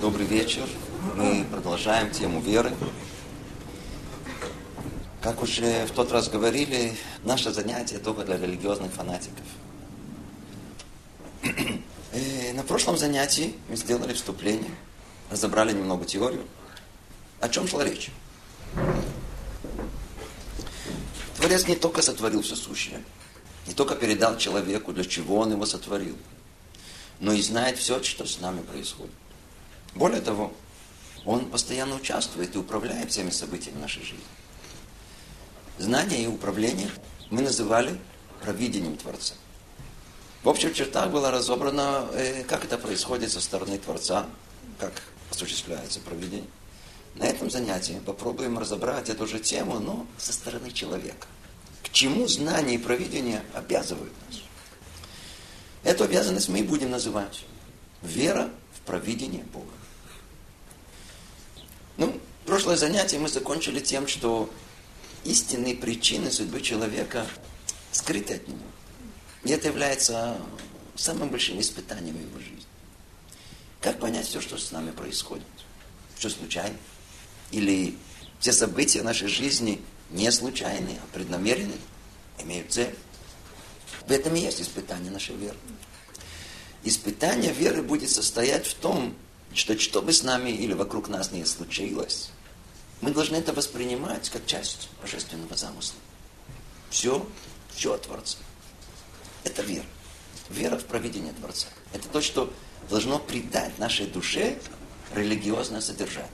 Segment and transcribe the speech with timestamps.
[0.00, 0.66] Добрый вечер.
[1.14, 2.72] Мы продолжаем тему веры.
[5.20, 9.44] Как уже в тот раз говорили, наше занятие только для религиозных фанатиков.
[11.42, 14.74] И э, на прошлом занятии мы сделали вступление,
[15.30, 16.46] разобрали немного теорию.
[17.40, 18.10] О чем шла речь?
[21.36, 23.02] Творец не только сотворил все сущее,
[23.66, 26.16] не только передал человеку, для чего он его сотворил,
[27.20, 29.12] но и знает все, что с нами происходит.
[29.96, 30.52] Более того,
[31.24, 34.24] он постоянно участвует и управляет всеми событиями нашей жизни.
[35.78, 36.88] Знание и управление
[37.30, 37.98] мы называли
[38.40, 39.34] провидением Творца.
[40.44, 44.26] В общих чертах было разобрано, э, как это происходит со стороны Творца,
[44.78, 46.48] как осуществляется провидение.
[47.16, 51.26] На этом занятии попробуем разобрать эту же тему, но со стороны человека
[51.96, 54.42] чему знание и провидение обязывают нас.
[55.82, 57.42] Эту обязанность мы и будем называть
[58.02, 59.72] вера в провидение Бога.
[61.96, 64.50] Ну, прошлое занятие мы закончили тем, что
[65.24, 67.26] истинные причины судьбы человека
[67.92, 68.58] скрыты от него.
[69.44, 70.38] И это является
[70.94, 72.66] самым большим испытанием его жизни.
[73.80, 75.46] Как понять все, что с нами происходит?
[76.16, 76.76] Все случайно?
[77.50, 77.96] Или
[78.40, 81.78] все события нашей жизни не случайные, а преднамеренные,
[82.38, 82.94] имеют цель.
[84.06, 85.56] В этом и есть испытание нашей веры.
[86.84, 89.16] Испытание веры будет состоять в том,
[89.56, 92.30] что что бы с нами или вокруг нас не случилось,
[93.00, 95.98] мы должны это воспринимать как часть божественного замысла.
[96.90, 97.26] Все,
[97.74, 98.38] все от Творца.
[99.44, 99.86] Это вера.
[100.50, 101.68] Вера в проведение Творца.
[101.94, 102.52] Это то, что
[102.90, 104.58] должно придать нашей душе
[105.14, 106.30] религиозное содержание.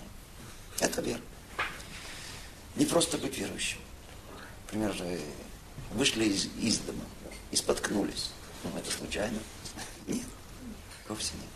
[0.81, 1.21] Это вера.
[2.75, 3.79] Не просто быть верующим.
[4.65, 4.95] Например,
[5.93, 7.05] вышли из, из дома
[7.53, 8.31] и споткнулись.
[8.65, 9.39] Ну, это случайно?
[10.09, 10.27] Нет,
[11.09, 11.52] вовсе нет.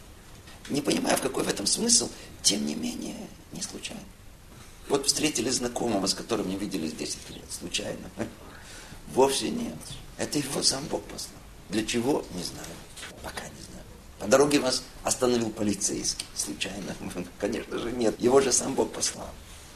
[0.69, 2.09] Не понимая, в какой в этом смысл,
[2.43, 3.17] тем не менее,
[3.53, 4.03] не случайно.
[4.89, 8.11] Вот встретили знакомого, с которым не виделись 10 лет, случайно.
[9.15, 9.75] Вовсе нет.
[10.19, 11.41] Это его сам Бог послал.
[11.69, 12.25] Для чего?
[12.35, 12.67] Не знаю.
[13.23, 13.85] Пока не знаю.
[14.19, 16.27] По дороге вас остановил полицейский.
[16.35, 16.95] Случайно?
[17.39, 18.21] Конечно же нет.
[18.21, 19.29] Его же сам Бог послал.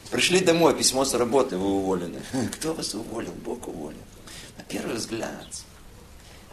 [0.09, 2.21] Пришли домой, письмо с работы, вы уволены.
[2.53, 3.31] Кто вас уволил?
[3.45, 3.97] Бог уволил.
[4.57, 5.47] На первый взгляд,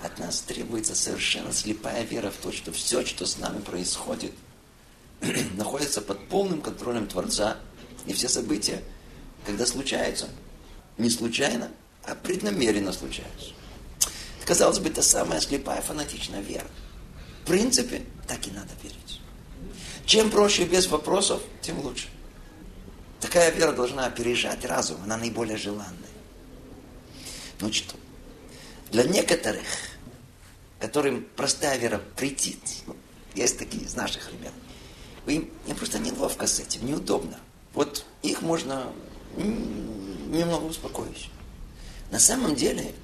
[0.02, 4.32] от нас требуется совершенно слепая вера в то, что все, что с нами происходит,
[5.56, 7.56] находится под полным контролем Творца.
[8.06, 8.82] И все события,
[9.44, 10.28] когда случаются,
[10.96, 11.70] не случайно,
[12.04, 13.50] а преднамеренно случаются.
[14.46, 16.66] Казалось бы, это самая слепая фанатичная вера.
[17.42, 19.20] В принципе, так и надо верить.
[20.06, 22.08] Чем проще без вопросов, тем лучше.
[23.20, 25.92] Такая вера должна опережать разум, она наиболее желанная.
[27.60, 27.94] Ну что,
[28.90, 29.66] для некоторых,
[30.78, 32.96] которым простая вера претит, ну,
[33.34, 34.52] есть такие из наших ребят,
[35.26, 37.38] им, им просто неловко с этим, неудобно.
[37.74, 38.92] Вот их можно
[39.36, 41.30] немного успокоить.
[42.10, 42.94] На самом деле,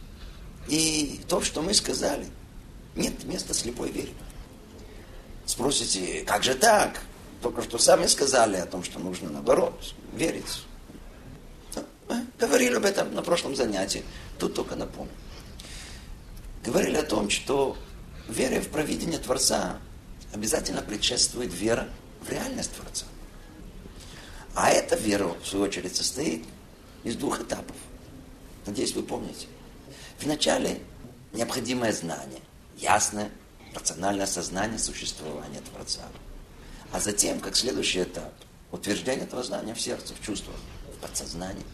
[0.68, 2.26] и то, что мы сказали,
[2.96, 4.12] нет места слепой вере.
[5.46, 7.02] Спросите, как же так?
[7.42, 10.64] Только что сами сказали о том, что нужно наоборот верить.
[12.08, 14.02] Мы говорили об этом на прошлом занятии.
[14.38, 15.12] Тут только напомню.
[16.64, 17.76] Говорили о том, что
[18.26, 19.78] вере в провидение Творца
[20.32, 21.88] обязательно предшествует вера
[22.22, 23.04] в реальность Творца.
[24.54, 26.44] А эта вера, в свою очередь, состоит
[27.02, 27.76] из двух этапов.
[28.64, 29.46] Надеюсь, вы помните.
[30.20, 30.80] Вначале
[31.32, 32.40] необходимое знание,
[32.78, 33.30] ясное,
[33.74, 36.02] рациональное сознание существования Творца.
[36.92, 38.32] А затем, как следующий этап,
[38.70, 40.56] утверждение этого знания в сердце, в чувствах,
[40.96, 41.64] в подсознании.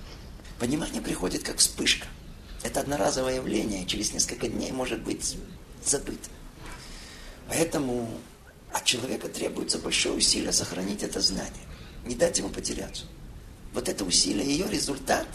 [0.58, 2.08] Понимание приходит как вспышка.
[2.62, 5.36] Это одноразовое явление, через несколько дней может быть
[5.84, 6.28] забыто.
[7.48, 8.08] Поэтому
[8.72, 11.66] от человека требуется большое усилие сохранить это знание,
[12.04, 13.04] не дать ему потеряться.
[13.72, 15.26] Вот это усилие, ее результат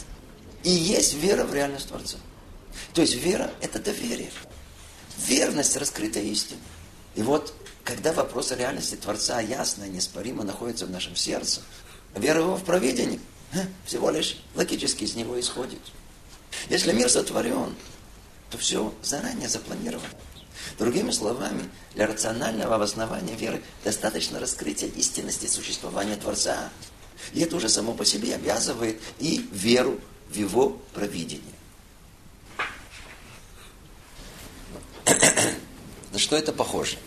[0.63, 2.17] и есть вера в реальность Творца.
[2.93, 4.31] То есть вера– это доверие.
[5.25, 6.59] Верность раскрытой истины.
[7.15, 7.53] И вот
[7.83, 11.61] когда вопрос о реальности Творца ясно и неспоримо находится в нашем сердце,
[12.15, 13.19] вера его в провидение
[13.85, 15.79] всего лишь логически из него исходит.
[16.69, 17.75] Если мир сотворен,
[18.49, 20.09] то все заранее запланировано.
[20.77, 26.69] Другими словами, для рационального обоснования веры достаточно раскрытия истинности существования Творца.
[27.33, 29.99] И это уже само по себе обязывает и веру
[30.29, 31.43] в его провидение.
[36.11, 36.97] На что это похоже?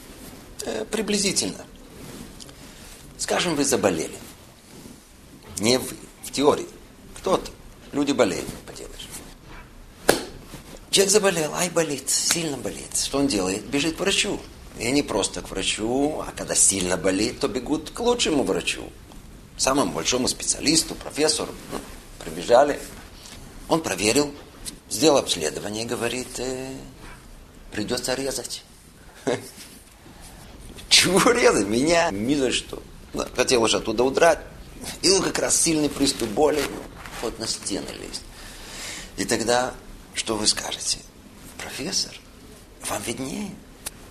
[0.64, 1.64] Э, приблизительно.
[3.18, 4.16] Скажем, вы заболели.
[5.58, 6.68] Не вы, в теории.
[7.18, 7.50] Кто-то.
[7.92, 8.97] Люди болеют, поделаешь.
[10.90, 12.96] Человек заболел, ай, болит, сильно болит.
[12.96, 13.64] Что он делает?
[13.66, 14.40] Бежит к врачу.
[14.78, 18.84] И не просто к врачу, а когда сильно болит, то бегут к лучшему врачу.
[19.56, 21.52] Самому большому специалисту, профессору.
[21.72, 21.80] Ну,
[22.24, 22.78] прибежали.
[23.68, 24.32] Он проверил,
[24.88, 26.72] сделал обследование говорит, э,
[27.72, 28.62] придется резать.
[30.88, 31.66] Чего резать?
[31.66, 32.82] Меня ни за что.
[33.34, 34.38] Хотел уже оттуда удрать.
[35.02, 36.62] И он как раз сильный приступ боли.
[37.20, 38.22] Вот на стены лезть.
[39.16, 39.74] И тогда,
[40.18, 40.98] что вы скажете?
[41.58, 42.12] Профессор,
[42.88, 43.50] вам виднее.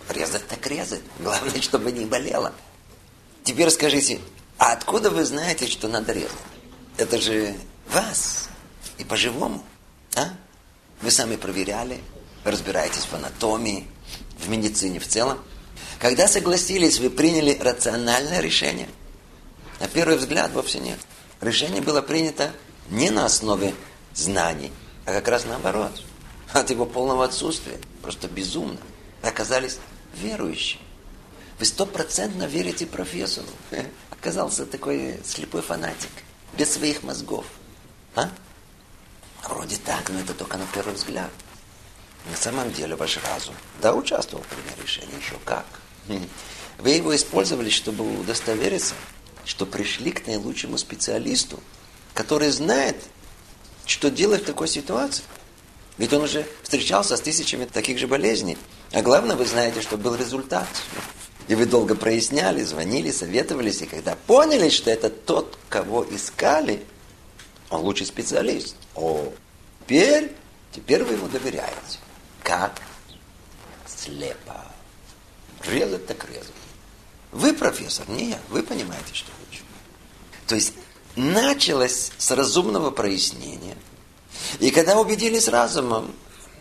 [0.09, 1.01] Резать так резать.
[1.19, 2.53] Главное, чтобы не болело.
[3.43, 4.21] Теперь скажите,
[4.57, 6.31] а откуда вы знаете, что надо резать?
[6.95, 7.55] Это же
[7.89, 8.47] вас.
[8.97, 9.61] И по-живому.
[10.15, 10.29] А?
[11.01, 12.01] Вы сами проверяли,
[12.45, 13.85] разбираетесь в анатомии,
[14.39, 15.37] в медицине в целом.
[15.99, 18.87] Когда согласились, вы приняли рациональное решение?
[19.81, 20.99] На первый взгляд вовсе нет.
[21.41, 22.51] Решение было принято
[22.89, 23.75] не на основе
[24.15, 24.71] знаний,
[25.07, 26.03] а как раз наоборот.
[26.51, 27.79] От его полного отсутствия.
[28.01, 28.77] Просто безумно.
[29.21, 29.79] Оказались
[30.13, 30.81] верующие.
[31.59, 33.47] Вы стопроцентно верите профессору.
[34.11, 36.09] Оказался такой слепой фанатик.
[36.57, 37.45] Без своих мозгов.
[38.15, 38.29] А?
[39.47, 41.31] Вроде так, но это только на первый взгляд.
[42.29, 45.65] На самом деле ваш разум, да, участвовал в принятии решения, еще как.
[46.79, 48.95] Вы его использовали, чтобы удостовериться,
[49.45, 51.61] что пришли к наилучшему специалисту,
[52.13, 53.01] который знает,
[53.87, 55.23] что делать в такой ситуации.
[55.97, 58.57] Ведь он уже встречался с тысячами таких же болезней.
[58.91, 60.67] А главное, вы знаете, что был результат.
[61.47, 63.81] И вы долго проясняли, звонили, советовались.
[63.81, 66.85] И когда поняли, что это тот, кого искали,
[67.69, 68.75] он лучший специалист.
[68.95, 69.33] О,
[69.81, 70.33] теперь,
[70.71, 71.99] теперь вы ему доверяете.
[72.43, 72.81] Как?
[73.85, 74.65] Слепо.
[75.65, 76.51] Резать так резать.
[77.31, 78.39] Вы профессор, не я.
[78.49, 79.63] Вы понимаете, что лучше.
[80.47, 80.73] То есть
[81.17, 83.75] началось с разумного прояснения.
[84.59, 86.13] И когда убедились разумом,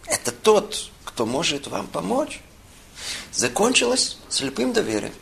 [0.07, 2.41] это тот, кто может вам помочь,
[3.33, 5.15] закончилось слепым доверием.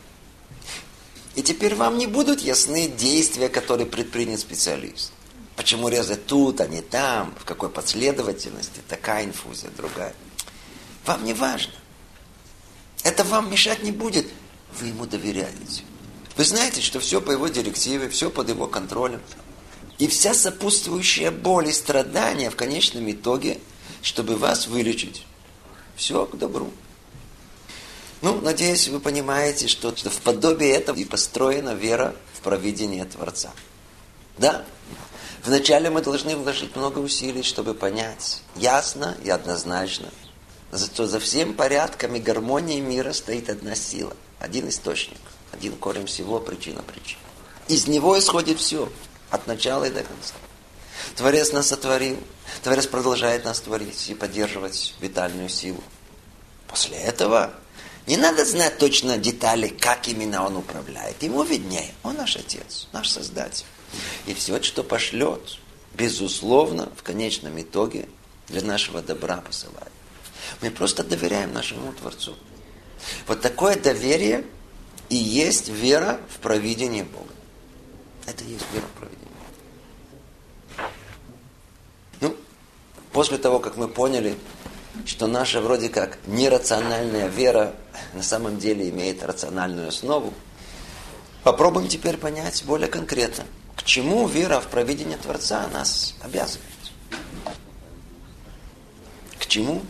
[1.35, 5.11] И теперь вам не будут ясны действия, которые предпринят специалист.
[5.57, 10.15] Почему резать тут, а не там, в какой последовательности, такая инфузия, другая.
[11.05, 11.73] Вам не важно.
[13.03, 14.27] Это вам мешать не будет.
[14.79, 15.83] Вы ему доверяете.
[16.37, 19.21] Вы знаете, что все по его директиве, все под его контролем.
[19.97, 23.59] И вся сопутствующая боль и страдания в конечном итоге,
[24.01, 25.25] чтобы вас вылечить.
[25.95, 26.71] Все к добру.
[28.21, 33.51] Ну, надеюсь, вы понимаете, что в подобие этого и построена вера в провидение Творца.
[34.37, 34.65] Да,
[35.45, 40.09] вначале мы должны вложить много усилий, чтобы понять ясно и однозначно,
[40.73, 45.19] что за всем порядком и гармонией мира стоит одна сила, один источник–
[45.51, 47.19] один корень всего, причина причин.
[47.67, 48.91] Из него исходит все,
[49.29, 50.35] от начала и до конца.
[51.15, 52.17] Творец нас сотворил,
[52.63, 55.83] Творец продолжает нас творить и поддерживать витальную силу.
[56.67, 57.53] После этого
[58.07, 61.23] не надо знать точно детали, как именно он управляет.
[61.23, 61.93] Ему виднее.
[62.03, 63.65] Он наш Отец, наш Создатель.
[64.27, 65.57] И все, что пошлет,
[65.93, 68.07] безусловно, в конечном итоге
[68.47, 69.91] для нашего добра посылает.
[70.61, 72.35] Мы просто доверяем нашему Творцу.
[73.27, 74.45] Вот такое доверие
[75.09, 77.33] и есть вера в провидение Бога.
[78.25, 79.25] Это и есть вера в провидение.
[82.21, 82.35] Ну,
[83.11, 84.37] после того, как мы поняли,
[85.05, 87.75] что наша вроде как нерациональная вера
[88.13, 90.33] на самом деле имеет рациональную основу,
[91.43, 93.43] попробуем теперь понять более конкретно,
[93.75, 96.63] к чему вера в провидение Творца нас обязывает.
[99.37, 99.81] К чему?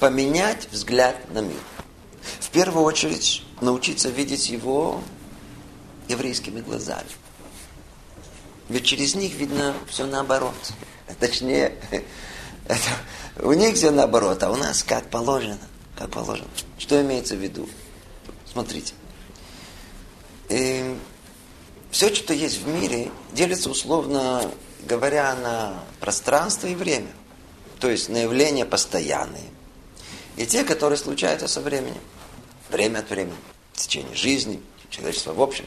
[0.00, 1.60] Поменять взгляд на мир.
[2.52, 5.02] Первую очередь научиться видеть его
[6.08, 7.08] еврейскими глазами.
[8.68, 10.54] Ведь через них видно все наоборот.
[11.20, 11.74] Точнее,
[12.66, 12.88] это,
[13.40, 15.58] у них все наоборот, а у нас как положено.
[15.96, 16.48] Как положено.
[16.78, 17.68] Что имеется в виду?
[18.50, 18.94] Смотрите.
[20.48, 21.00] И эм,
[21.90, 24.50] все, что есть в мире, делится условно
[24.86, 27.10] говоря на пространство и время.
[27.80, 29.50] То есть на явления постоянные.
[30.36, 32.00] И те, которые случаются со временем.
[32.72, 33.36] Время от времени
[33.74, 35.66] в течение жизни, человечества в общем.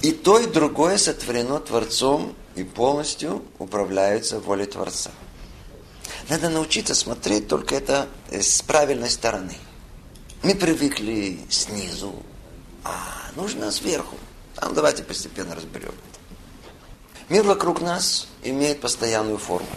[0.00, 5.10] И то, и другое сотворено Творцом и полностью управляются волей Творца.
[6.30, 9.54] Надо научиться смотреть только это с правильной стороны.
[10.42, 12.14] Мы привыкли снизу,
[12.84, 14.16] а нужно сверху.
[14.62, 17.24] Ну, давайте постепенно разберем это.
[17.28, 19.68] Мир вокруг нас имеет постоянную форму.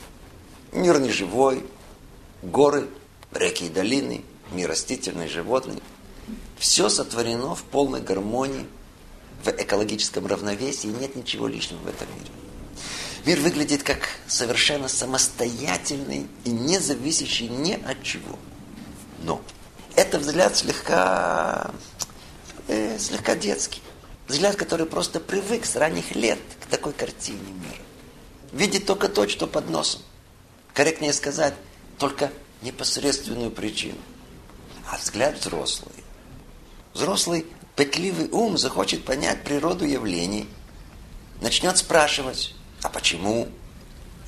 [0.72, 1.66] Мир не живой,
[2.42, 2.88] горы,
[3.34, 5.84] реки и долины, мир растительный, животный–
[6.58, 8.66] все сотворено в полной гармонии,
[9.44, 12.32] в экологическом равновесии, нет ничего лишнего в этом мире.
[13.26, 18.40] Мир выглядит как совершенно самостоятельный и не зависящий ни от чего.
[19.24, 19.42] Но
[19.96, 21.72] это взгляд слегка,
[22.68, 23.82] э, слегка детский.
[24.28, 27.82] Взгляд, который просто привык с ранних лет к такой картине мира.
[28.52, 30.02] Видит только то, что под носом.
[30.74, 31.54] Корректнее сказать,
[31.98, 33.98] только непосредственную причину.
[34.90, 36.07] А взгляд взрослый.
[36.98, 40.50] Взрослый пытливый ум захочет понять природу явлений,
[41.42, 43.50] начнет спрашивать, а почему?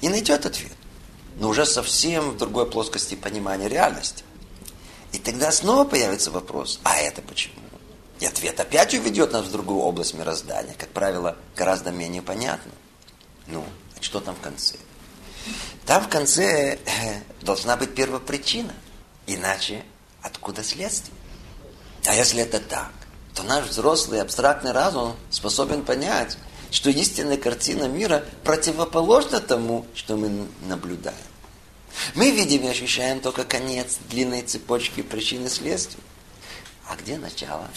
[0.02, 0.78] И найдет ответ.
[1.38, 4.24] Но уже совсем в другой плоскости понимания реальности.
[5.14, 7.56] И тогда снова появится вопрос, а это почему?
[8.20, 12.72] И ответ опять уведет нас в другую область мироздания, как правило, гораздо менее понятно.
[13.48, 13.66] Ну,
[14.00, 14.76] а что там в конце?
[15.88, 18.76] Там в конце э, должна быть первопричина.
[19.26, 19.84] Иначе
[20.22, 21.19] откуда следствие?
[22.06, 22.92] А если это так,
[23.34, 26.38] то наш взрослый абстрактный разум способен понять,
[26.72, 31.18] что истинная картина мира противоположна тому, что мы наблюдаем.
[32.16, 36.02] Мы видим и ощущаем только конец длинной цепочки причин и следствий.
[36.88, 37.68] А где начало?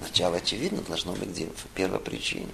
[0.00, 1.46] Начало, очевидно, должно быть где?
[1.46, 2.48] В первопричине.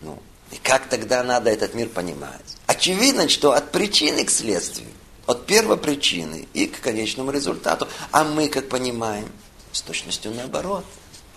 [0.00, 0.18] Ну,
[0.50, 2.56] и как тогда надо этот мир понимать?
[2.66, 4.88] Очевидно, что от причины к следствию,
[5.26, 7.88] от первопричины и к конечному результату.
[8.10, 9.30] А мы, как понимаем,
[9.74, 10.86] с точностью наоборот.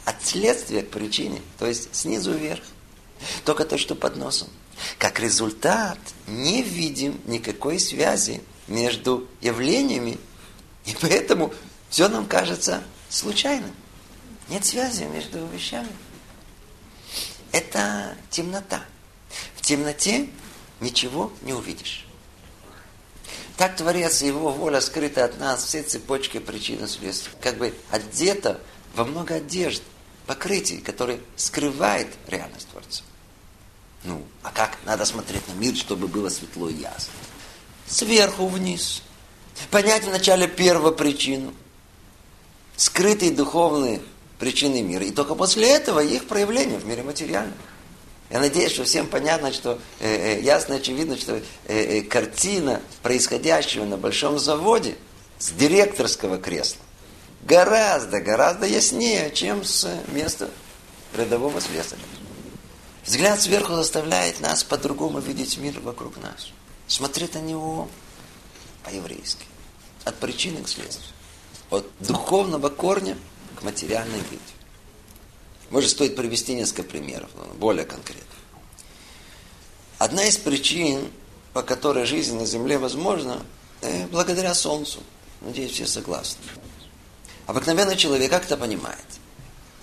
[0.06, 2.64] От следствия к причине, то есть снизу вверх.
[3.44, 4.48] Только то, что под носом.
[4.98, 10.18] Как результат, не видим никакой связи между явлениями,
[10.86, 11.54] и поэтому
[11.90, 13.74] все нам кажется случайным.
[14.48, 15.92] Нет связи между вещами.
[17.52, 18.86] Это темнота.
[19.56, 20.30] В темноте
[20.80, 22.07] ничего не увидишь.
[23.58, 27.34] Так Творец Его воля скрыты от нас, все цепочки причин и следствий.
[27.42, 28.62] Как бы одета
[28.96, 29.82] во много одежд,
[30.28, 33.04] покрытий, которые скрывает реальность Творца.
[34.04, 37.14] Ну, а как надо смотреть на мир, чтобы было светло и ясно?
[37.88, 39.02] Сверху вниз.
[39.72, 41.52] Понять вначале первую причину.
[42.76, 44.02] Скрытые духовные
[44.38, 45.04] причины мира.
[45.04, 47.58] И только после этого их проявление в мире материальном.
[48.30, 53.86] Я надеюсь, что всем понятно, что э, э, ясно, очевидно, что э, э, картина происходящего
[53.86, 54.98] на большом заводе
[55.40, 56.82] с директорского кресла
[57.44, 60.50] гораздо, гораздо яснее, чем с места
[61.16, 62.02] рядового слесаря.
[63.06, 66.50] Взгляд сверху заставляет нас по-другому видеть мир вокруг нас.
[66.88, 67.88] Смотреть на него
[68.84, 69.46] по-еврейски.
[70.04, 71.14] От причины к следствию.
[71.70, 73.18] От духовного корня
[73.56, 74.57] к материальной виде.
[75.70, 78.24] Может, стоит привести несколько примеров, более конкретно.
[79.98, 81.12] Одна из причин,
[81.54, 83.44] по которой жизнь на Земле возможна,
[83.82, 85.02] э, благодаря Солнцу.
[85.42, 86.42] Надеюсь, все согласны.
[87.48, 89.06] Обыкновенный человек как это понимает?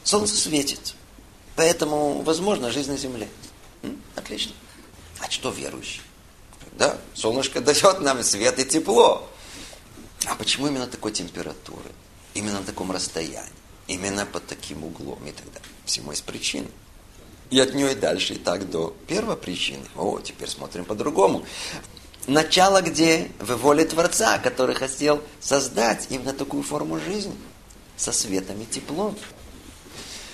[0.04, 0.94] Солнце светит.
[1.56, 3.28] Поэтому возможно жизнь на земле.
[4.16, 4.52] Отлично.
[5.20, 6.02] А что верующий?
[6.72, 9.28] Да, солнышко дает нам свет и тепло.
[10.26, 11.90] А почему именно такой температуры?
[12.34, 13.52] Именно на таком расстоянии?
[13.86, 15.73] Именно под таким углом и так далее?
[15.84, 16.68] Всему есть причины.
[17.50, 19.84] И от нее и дальше, и так до первой причины.
[19.96, 21.44] О, теперь смотрим по-другому.
[22.26, 23.30] Начало где?
[23.38, 27.36] В воле Творца, который хотел создать именно такую форму жизни.
[27.96, 29.16] Со светом и теплом.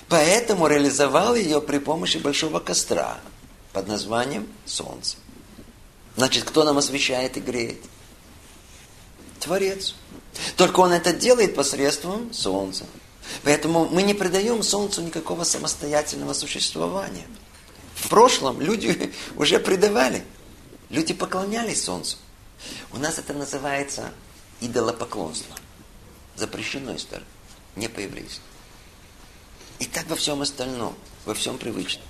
[0.09, 3.19] Поэтому реализовал ее при помощи большого костра
[3.73, 5.17] под названием Солнце.
[6.17, 7.81] Значит, кто нам освещает и греет?
[9.41, 9.95] Творец.
[10.57, 12.87] Только он это делает посредством Солнца.
[13.43, 17.27] Поэтому мы не придаем Солнцу никакого самостоятельного существования.
[17.95, 20.25] В прошлом люди уже придавали.
[20.89, 22.17] Люди поклонялись Солнцу.
[22.93, 24.13] У нас это называется
[24.61, 25.55] идолопоклонство.
[26.37, 27.25] Запрещено история.
[27.77, 28.41] Не по-еврейски.
[29.79, 30.95] И так во всем остальном,
[31.25, 32.05] во всем привычном.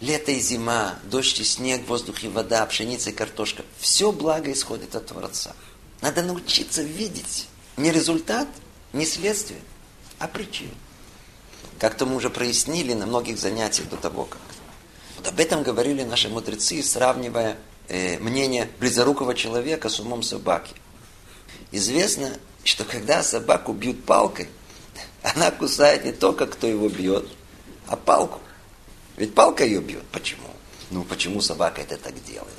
[0.00, 3.64] Лето и зима, дождь и снег, воздух и вода, пшеница и картошка.
[3.78, 5.54] Все благо исходит от Творца.
[6.02, 7.46] Надо научиться видеть
[7.76, 8.48] не результат,
[8.94, 9.60] не следствие,
[10.18, 10.74] а причину.
[11.78, 14.40] Как-то мы уже прояснили на многих занятиях до того, как.
[15.16, 17.58] Вот об этом говорили наши мудрецы, сравнивая
[17.88, 20.74] э, мнение близорукого человека с умом собаки.
[21.72, 22.30] Известно,
[22.62, 24.48] что когда собаку бьют палкой–
[25.24, 27.26] она кусает не только, кто его бьет,
[27.86, 28.40] а палку.
[29.16, 30.04] Ведь палка ее бьет.
[30.12, 30.48] Почему?
[30.90, 32.52] Ну, почему собака это так делает?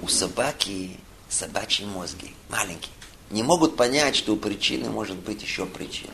[0.00, 2.92] У собаки собачьи мозги, маленькие,
[3.30, 6.12] не могут понять, что у причины может быть еще причина.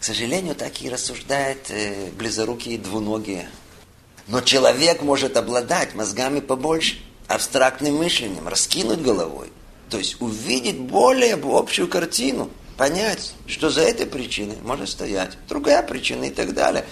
[0.00, 3.48] К сожалению, так и рассуждают э, близорукие двуногие.
[4.26, 9.52] Но человек может обладать мозгами побольше, абстрактным мышлением, раскинуть головой.
[9.90, 16.24] То есть увидеть более общую картину– понять, что за этой причиной может стоять другая причина
[16.24, 16.84] и так далее.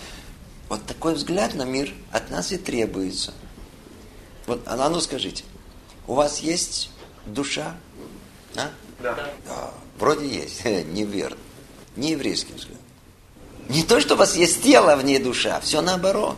[0.68, 3.34] Вот такой взгляд на мир от нас и требуется.
[4.46, 5.44] Вот, а ну скажите,
[6.06, 6.90] у вас есть
[7.26, 7.76] душа?
[8.56, 8.70] А?
[9.02, 9.30] Да.
[9.46, 9.70] да.
[9.98, 10.64] Вроде есть.
[10.64, 11.36] Неверно.
[11.96, 12.78] Не еврейский взгляд.
[13.68, 15.60] Не то, что у вас есть тело, в ней душа.
[15.60, 16.36] Все наоборот.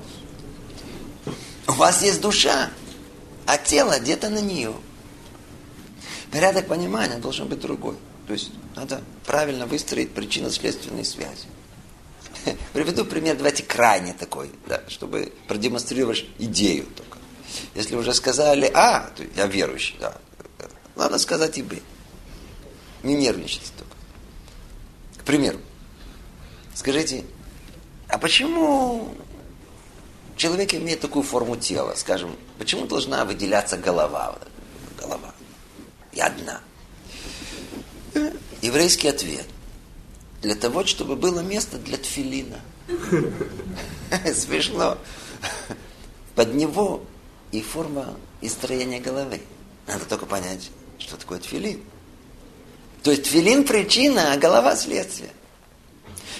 [1.66, 2.70] У вас есть душа,
[3.46, 4.74] а тело где-то на нее.
[6.30, 7.96] Порядок понимания должен быть другой.
[8.26, 11.46] То есть надо правильно выстроить причинно-следственные связи.
[12.72, 17.18] Приведу пример, давайте крайне такой, да, чтобы продемонстрировать идею только.
[17.74, 20.16] Если уже сказали А, то я верующий, да.
[20.96, 21.80] Надо сказать и Б.
[23.04, 23.94] Не нервничайте только.
[25.18, 25.58] К примеру,
[26.74, 27.24] скажите,
[28.08, 29.14] а почему
[30.36, 31.94] человек имеет такую форму тела?
[31.96, 34.38] Скажем, почему должна выделяться голова?
[34.98, 35.34] Голова.
[36.12, 36.62] И одна.
[38.62, 39.46] Еврейский ответ.
[40.40, 42.58] Для того, чтобы было место для тфилина.
[44.34, 44.96] Смешно.
[46.34, 47.04] Под него
[47.52, 49.42] и форма и строение головы.
[49.86, 51.82] Надо только понять, что такое тфилин.
[53.04, 55.30] То есть тфилин причина, а голова следствие.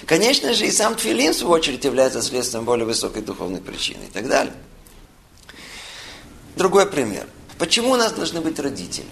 [0.05, 4.11] Конечно же, и сам тфилин, в свою очередь, является следствием более высокой духовной причины и
[4.11, 4.53] так далее.
[6.57, 7.27] Другой пример.
[7.57, 9.07] Почему у нас должны быть родители?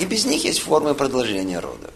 [0.00, 1.92] И без них есть формы продолжения рода.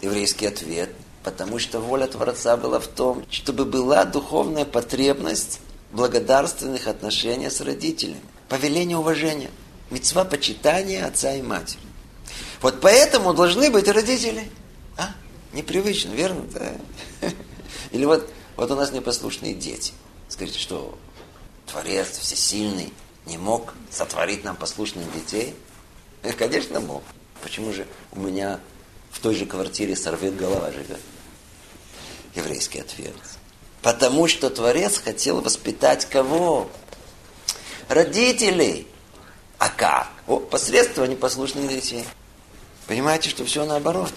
[0.00, 0.90] Еврейский ответ–
[1.30, 5.60] потому что воля Творца была в том, чтобы была духовная потребность
[5.92, 8.20] благодарственных отношений с родителями.
[8.48, 9.50] Повеление уважения.
[9.90, 11.82] Мецва почитания отца и матери.
[12.60, 14.50] Вот поэтому должны быть родители.
[14.96, 15.10] А?
[15.52, 16.42] Непривычно, верно?
[16.52, 16.72] Да.
[17.92, 19.92] Или вот, вот у нас непослушные дети.
[20.28, 20.98] Скажите, что
[21.66, 22.92] Творец всесильный
[23.26, 25.54] не мог сотворить нам послушных детей?
[26.38, 27.02] Конечно, мог.
[27.42, 28.60] Почему же у меня
[29.10, 31.00] в той же квартире сорвет голова живет?
[32.34, 33.14] Еврейский ответ.
[33.82, 36.68] Потому что Творец хотел воспитать кого?
[37.88, 38.86] Родителей.
[39.58, 40.10] А как?
[40.26, 42.04] О, посредством непослушных детей.
[42.88, 44.12] Понимаете, что все наоборот.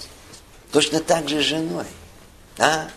[0.72, 1.86] Точно так же с женой.
[2.58, 2.88] А?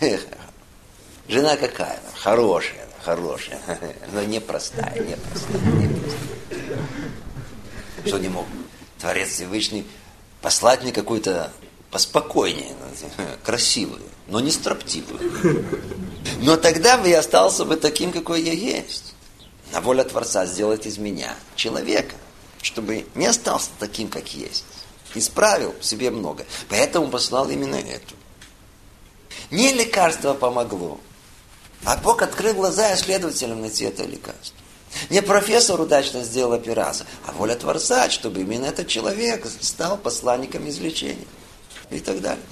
[1.28, 2.00] Жена какая?
[2.14, 3.60] Хорошая, хорошая.
[4.12, 6.78] Но непростая, непростая, непростая.
[8.06, 8.46] Что не мог
[9.00, 9.84] Творец Всевышний
[10.40, 11.50] послать мне какую-то
[11.90, 12.72] поспокойнее,
[13.42, 15.32] красивую, но не строптивую.
[16.38, 19.14] Но тогда бы я остался бы таким, какой я есть.
[19.72, 22.14] На воля Творца сделать из меня человека,
[22.62, 24.64] чтобы не остался таким, как есть.
[25.16, 26.44] Исправил себе много.
[26.68, 28.14] Поэтому послал именно эту.
[29.50, 31.00] Не лекарство помогло,
[31.84, 34.56] а Бог открыл глаза исследователям найти это лекарство.
[35.10, 41.26] Не профессор удачно сделал операцию, а воля Творца, чтобы именно этот человек стал посланником излечения.
[41.90, 42.44] И так далее.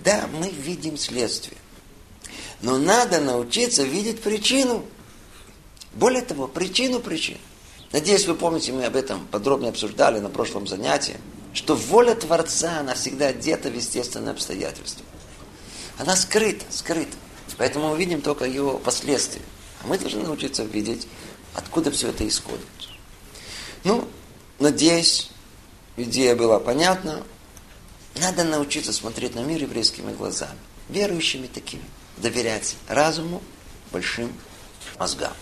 [0.00, 1.58] Да, мы видим следствие.
[2.62, 4.84] Но надо научиться видеть причину.
[5.92, 7.38] Более того, причину причин.
[7.92, 11.16] Надеюсь, вы помните, мы об этом подробно обсуждали на прошлом занятии,
[11.52, 15.04] что воля Творца, она всегда одета в естественные обстоятельства.
[15.98, 17.16] Она скрыта, скрыта.
[17.58, 19.42] Поэтому мы видим только ее последствия.
[19.82, 21.06] А мы должны научиться видеть,
[21.54, 22.64] откуда все это исходит.
[23.84, 24.08] Ну,
[24.58, 25.30] надеюсь,
[25.96, 27.22] идея была понятна.
[28.14, 31.84] Надо научиться смотреть на мир еврейскими глазами, верующими такими,
[32.18, 33.42] доверять разуму,
[33.90, 34.32] большим
[34.98, 35.32] мозгам.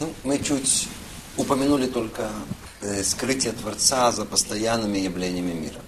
[0.00, 0.88] Ну, мы чуть
[1.36, 2.30] упомянули только
[2.82, 5.80] э, скрытие Творца за постоянными явлениями мира.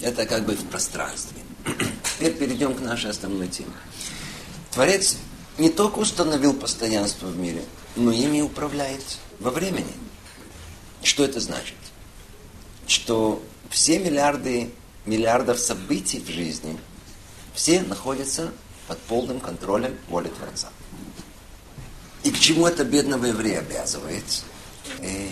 [0.00, 1.42] Это как бы в пространстве.
[2.04, 3.72] Теперь перейдем к нашей основной теме.
[4.70, 5.16] Творец
[5.58, 7.64] не только установил постоянство в мире,
[7.96, 9.92] но ими управляет во времени.
[11.02, 11.76] Что это значит?
[12.86, 14.70] Что все миллиарды,
[15.06, 16.78] миллиардов событий в жизни,
[17.54, 18.52] все находятся
[18.86, 20.68] под полным контролем воли Творца.
[22.26, 24.24] И к чему это бедного еврея обязывает?
[25.00, 25.30] И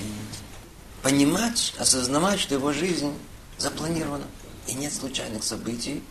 [1.03, 3.13] понимать, осознавать, что его жизнь
[3.59, 4.27] запланирована.
[4.69, 6.05] И нет случайных событий.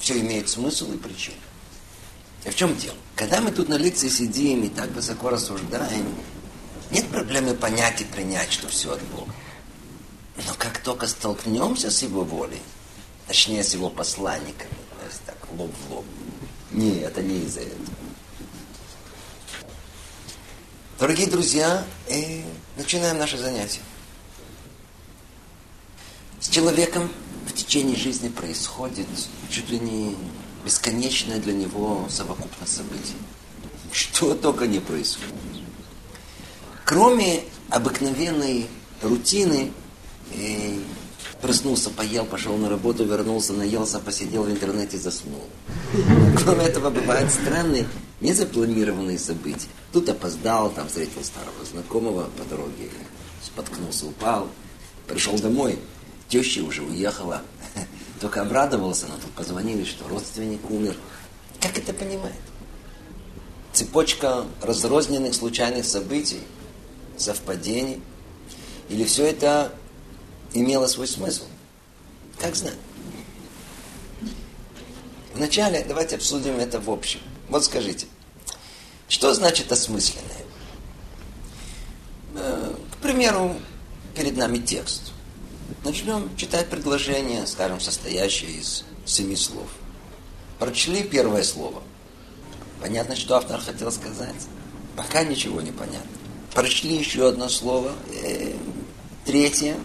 [0.00, 1.36] Все имеет смысл и причину.
[2.44, 2.96] И в чем дело?
[3.14, 6.12] Когда мы тут на лекции сидим и так высоко рассуждаем,
[6.90, 9.32] нет проблемы понять и принять, что все от Бога.
[10.44, 12.62] Но как только столкнемся с Его волей,
[13.28, 14.74] точнее с Его посланниками,
[15.24, 16.04] так, лоб в лоб,
[16.72, 17.95] нет, это не из-за этого.
[20.98, 22.42] Дорогие друзья, и
[22.78, 23.82] начинаем наше занятие.
[26.40, 27.10] С человеком
[27.46, 29.06] в течение жизни происходит
[29.50, 30.16] чуть ли не
[30.64, 33.14] бесконечная для него совокупность событий.
[33.92, 35.34] Что только не происходит.
[36.86, 38.66] Кроме обыкновенной
[39.02, 39.72] рутины,
[40.32, 40.78] э,
[41.42, 45.44] проснулся, поел, пошел на работу, вернулся, наелся, посидел в интернете, заснул.
[46.38, 47.86] Кроме этого, бывают странные,
[48.26, 49.68] незапланированные события.
[49.92, 52.90] Тут опоздал, там встретил старого знакомого по дороге,
[53.42, 54.48] споткнулся, упал,
[55.06, 55.78] пришел домой,
[56.28, 57.42] теща уже уехала.
[58.20, 60.96] Только обрадовался, но тут позвонили, что родственник умер.
[61.60, 62.34] Как это понимает?
[63.72, 66.40] Цепочка разрозненных случайных событий,
[67.16, 68.02] совпадений.
[68.88, 69.72] Или все это
[70.52, 71.44] имело свой смысл?
[72.38, 72.74] Как знать?
[75.34, 77.20] Вначале давайте обсудим это в общем.
[77.48, 78.06] Вот скажите,
[79.08, 80.44] что значит осмысленное?
[82.34, 83.56] Э, к примеру,
[84.14, 85.12] перед нами текст.
[85.84, 89.68] Начнем читать предложение, скажем, состоящее из семи слов.
[90.58, 91.82] Прочли первое слово.
[92.80, 94.34] Понятно, что автор хотел сказать?
[94.96, 96.10] Пока ничего не понятно.
[96.54, 98.54] Прочли еще одно слово, э,
[99.24, 99.76] третье,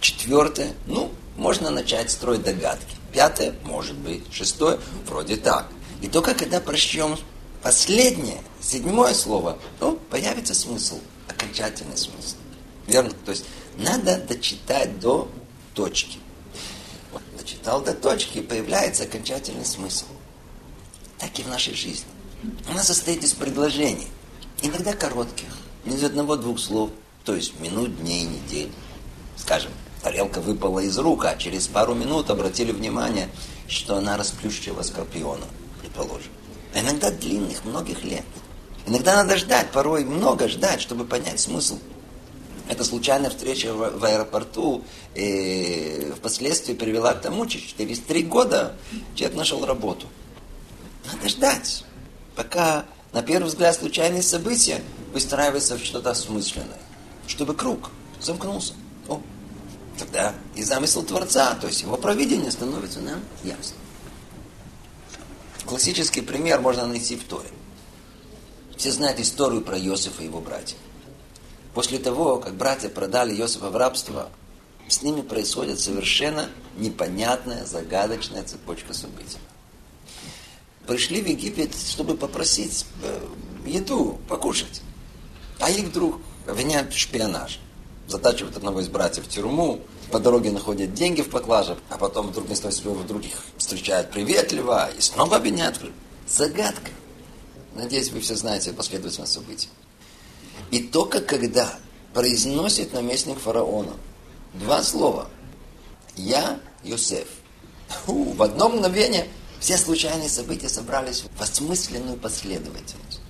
[0.00, 0.72] четвертое.
[0.86, 2.96] Ну, можно начать строить догадки.
[3.12, 5.68] Пятое, может быть, шестое, вроде так.
[6.00, 7.16] И только когда прочтем
[7.62, 10.98] последнее, седьмое слово, ну, появится смысл,
[11.28, 12.36] окончательный смысл.
[12.86, 13.12] Верно?
[13.24, 13.44] То есть
[13.76, 15.30] надо дочитать до
[15.74, 16.18] точки.
[17.12, 20.06] Вот, дочитал до точки, и появляется окончательный смысл.
[21.18, 22.06] Так и в нашей жизни.
[22.68, 24.08] Она состоит из предложений.
[24.62, 25.48] Иногда коротких,
[25.84, 26.90] из одного-двух слов,
[27.24, 28.70] то есть минут, дней, недель.
[29.36, 29.70] Скажем,
[30.02, 33.28] тарелка выпала из рук, а через пару минут обратили внимание,
[33.68, 35.46] что она расплющила скорпиона,
[35.80, 36.32] предположим.
[36.74, 38.24] А иногда длинных, многих лет.
[38.86, 41.78] Иногда надо ждать, порой много ждать, чтобы понять смысл.
[42.68, 44.82] Эта случайная встреча в, в аэропорту
[45.14, 48.76] э, впоследствии привела к тому, что через три года
[49.14, 50.06] человек нашел работу.
[51.04, 51.84] Надо ждать,
[52.34, 54.80] пока на первый взгляд случайные события
[55.12, 56.80] выстраиваются в что-то осмысленное,
[57.26, 58.74] чтобы круг замкнулся.
[59.08, 59.20] О,
[59.98, 63.76] тогда и замысел Творца, то есть его провидение становится нам ясно.
[65.66, 67.48] Классический пример можно найти в Торе.
[68.76, 70.78] Все знают историю про Иосифа и его братьев.
[71.74, 74.28] После того, как братья продали Иосифа в рабство,
[74.88, 79.38] с ними происходит совершенно непонятная, загадочная цепочка событий.
[80.86, 83.20] Пришли в Египет, чтобы попросить э,
[83.64, 84.82] еду, покушать.
[85.60, 87.58] А их вдруг обвиняют в шпионаже.
[88.08, 89.80] Затачивают одного из братьев в тюрьму,
[90.12, 95.00] по дороге находят деньги в поклаже, а потом вдруг вместо своего других встречают приветливо и
[95.00, 95.80] снова обвиняют.
[96.28, 96.90] Загадка.
[97.74, 99.70] Надеюсь, вы все знаете последовательность событий.
[100.70, 101.78] И только когда
[102.12, 103.94] произносит наместник фараона
[104.52, 105.30] два слова
[106.14, 107.26] «Я Йосеф»,
[108.06, 109.26] в одно мгновение
[109.60, 113.20] все случайные события собрались в осмысленную последовательность.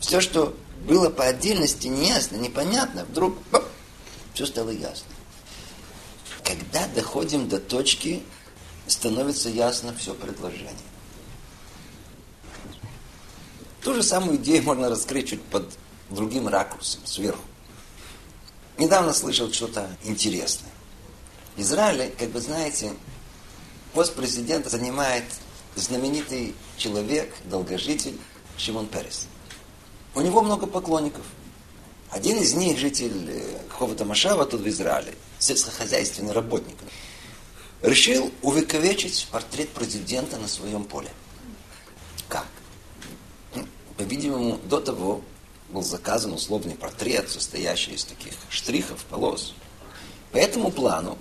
[0.00, 0.56] Все, что
[0.88, 3.64] было по отдельности неясно, непонятно, вдруг оп,
[4.32, 5.06] все стало ясно.
[6.46, 8.22] Когда доходим до точки,
[8.86, 10.70] становится ясно все предложение.
[13.82, 15.68] Ту же самую идею можно раскрыть чуть под
[16.08, 17.42] другим ракурсом, сверху.
[18.78, 20.70] Недавно слышал что-то интересное.
[21.56, 22.92] В Израиле, как вы знаете,
[23.92, 25.24] пост президента занимает
[25.74, 28.18] знаменитый человек, долгожитель
[28.56, 29.26] Шимон Перес.
[30.14, 31.24] У него много поклонников.
[32.10, 36.76] Один из них, житель э, какого-то Машава тут в Израиле, сельскохозяйственный работник,
[37.82, 41.10] решил увековечить портрет президента на своем поле.
[42.28, 42.46] Как?
[43.54, 45.22] Ну, по-видимому, до того
[45.68, 49.54] был заказан условный портрет, состоящий из таких штрихов, полос.
[50.32, 51.18] По этому плану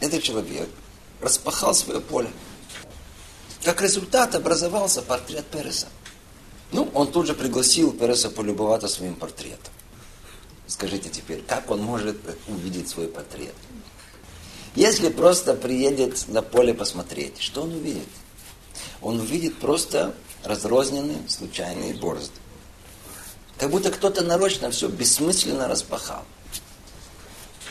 [0.00, 0.68] этот человек
[1.20, 2.30] распахал свое поле.
[3.64, 5.88] Как результат образовался портрет Переса.
[6.70, 9.72] Ну, он тут же пригласил Переса полюбоваться своим портретом.
[10.68, 13.54] Скажите теперь, как он может увидеть свой портрет?
[14.74, 18.06] Если просто приедет на поле посмотреть, что он увидит?
[19.00, 22.34] Он увидит просто разрозненные случайные борозды.
[23.58, 26.24] Как будто кто-то нарочно все бессмысленно распахал.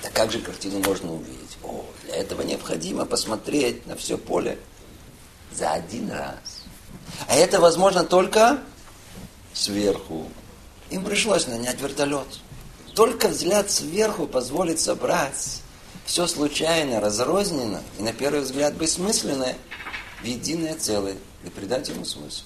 [0.01, 1.57] Так как же картину можно увидеть?
[1.63, 4.57] О, для этого необходимо посмотреть на все поле
[5.53, 6.63] за один раз.
[7.27, 8.59] А это возможно только
[9.53, 10.29] сверху.
[10.89, 12.27] Им пришлось нанять вертолет.
[12.97, 15.61] Только взгляд сверху позволит собрать
[16.05, 19.55] все случайно, разрозненно и на первый взгляд бессмысленное
[20.19, 22.41] в единое целое и придать ему смысл.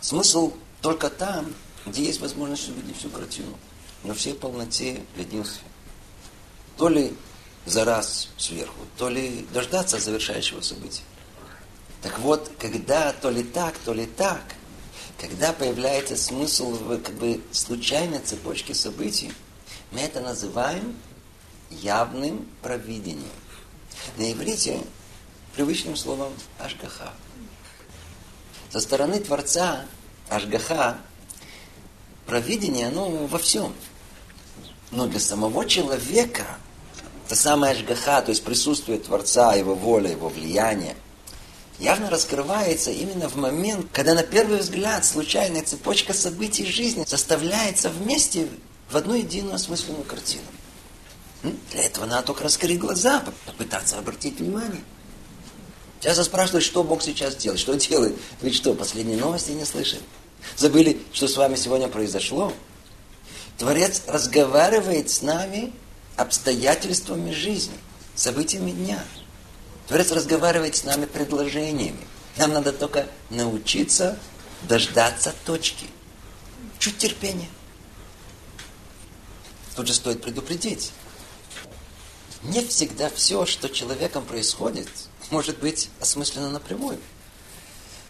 [0.00, 1.54] Смысл только там,
[1.86, 3.56] где есть возможность увидеть всю картину,
[4.02, 5.62] но всей полноте в единстве.
[6.76, 7.14] То ли
[7.66, 11.04] за раз сверху, то ли дождаться завершающего события.
[12.02, 14.42] Так вот, когда то ли так, то ли так,
[15.18, 19.32] когда появляется смысл в как бы случайной цепочке событий,
[19.90, 20.96] мы это называем
[21.70, 23.24] явным провидением.
[24.18, 24.80] На иврите
[25.54, 27.12] привычным словом ашгаха.
[28.70, 29.86] Со стороны Творца
[30.28, 30.98] Ашгаха,
[32.26, 33.72] провидение, оно во всем.
[34.90, 36.44] Но для самого человека
[37.26, 40.96] это самая ажгаха, то есть присутствие Творца, его воля, его влияние,
[41.86, 48.48] явно раскрывается именно в момент, когда на первый взгляд случайная цепочка событий жизни составляется вместе
[48.90, 50.42] в одну единую осмысленную картину.
[51.70, 54.82] Для этого надо только раскрыть глаза, попытаться обратить внимание.
[56.00, 58.16] Сейчас спрашивают, что Бог сейчас делает, что делает.
[58.40, 60.02] Вы что, последние новости не слышали?
[60.56, 62.52] Забыли, что с вами сегодня произошло?
[63.58, 65.72] Творец разговаривает с нами
[66.16, 67.74] обстоятельствами жизни,
[68.16, 69.04] событиями дня.
[69.86, 72.06] Творец разговаривает с нами предложениями.
[72.36, 74.18] Нам надо только научиться
[74.62, 75.86] дождаться точки.
[76.78, 77.48] Чуть терпения.
[79.76, 80.92] Тут же стоит предупредить.
[82.42, 84.88] Не всегда все, что человеком происходит,
[85.30, 86.98] может быть осмысленно напрямую.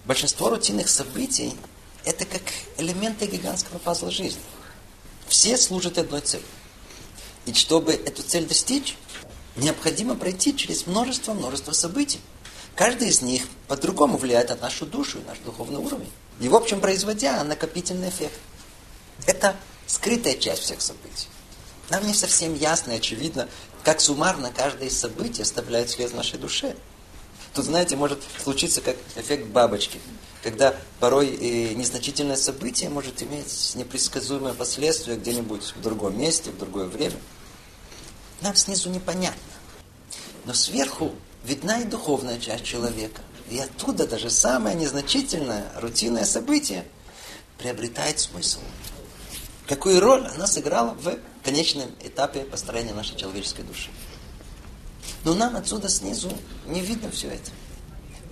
[0.04, 1.54] Большинство рутинных событий–
[2.04, 2.42] это как
[2.76, 4.40] элементы гигантского пазла жизни.
[5.28, 6.44] Все служат одной цели.
[7.46, 8.96] И чтобы эту цель достичь,
[9.56, 12.20] необходимо пройти через множество-множество событий.
[12.74, 16.10] Каждый из них по-другому влияет на нашу душу и наш духовный уровень.
[16.40, 18.38] И в общем производя накопительный эффект.
[19.26, 21.28] Это скрытая часть всех событий.
[21.88, 23.48] Нам не совсем ясно и очевидно,
[23.82, 26.76] как суммарно каждое из событий оставляет след в нашей душе.
[27.54, 29.98] Тут, знаете, может случиться как эффект бабочки,
[30.42, 36.86] когда порой и незначительное событие может иметь непредсказуемые последствия где-нибудь в другом месте, в другое
[36.86, 37.16] время.
[38.42, 39.40] Нам снизу непонятно.
[40.44, 41.12] Но сверху
[41.44, 43.22] видна и духовная часть человека.
[43.50, 46.84] И оттуда даже самое незначительное, рутинное событие
[47.58, 48.60] приобретает смысл.
[49.66, 53.90] Какую роль она сыграла в конечном этапе построения нашей человеческой души.
[55.24, 56.30] Но нам отсюда снизу
[56.66, 57.50] не видно все это.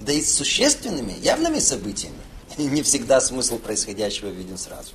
[0.01, 2.19] Да и с существенными, явными событиями
[2.59, 4.93] не всегда смысл происходящего виден сразу.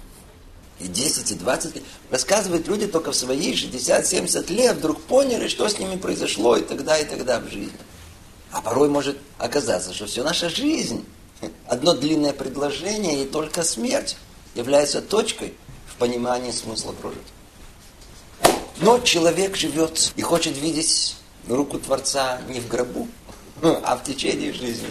[0.79, 1.83] И 10, и 20 лет.
[2.09, 6.97] Рассказывают люди только в свои 60-70 лет вдруг поняли, что с ними произошло и тогда,
[6.97, 7.77] и тогда в жизни.
[8.51, 11.05] А порой может оказаться, что все наша жизнь,
[11.67, 14.17] одно длинное предложение и только смерть
[14.55, 15.53] является точкой
[15.87, 17.25] в понимании смысла прожитого.
[18.81, 23.07] Но человек живет и хочет видеть руку Творца не в гробу,
[23.61, 24.89] а в течение жизни.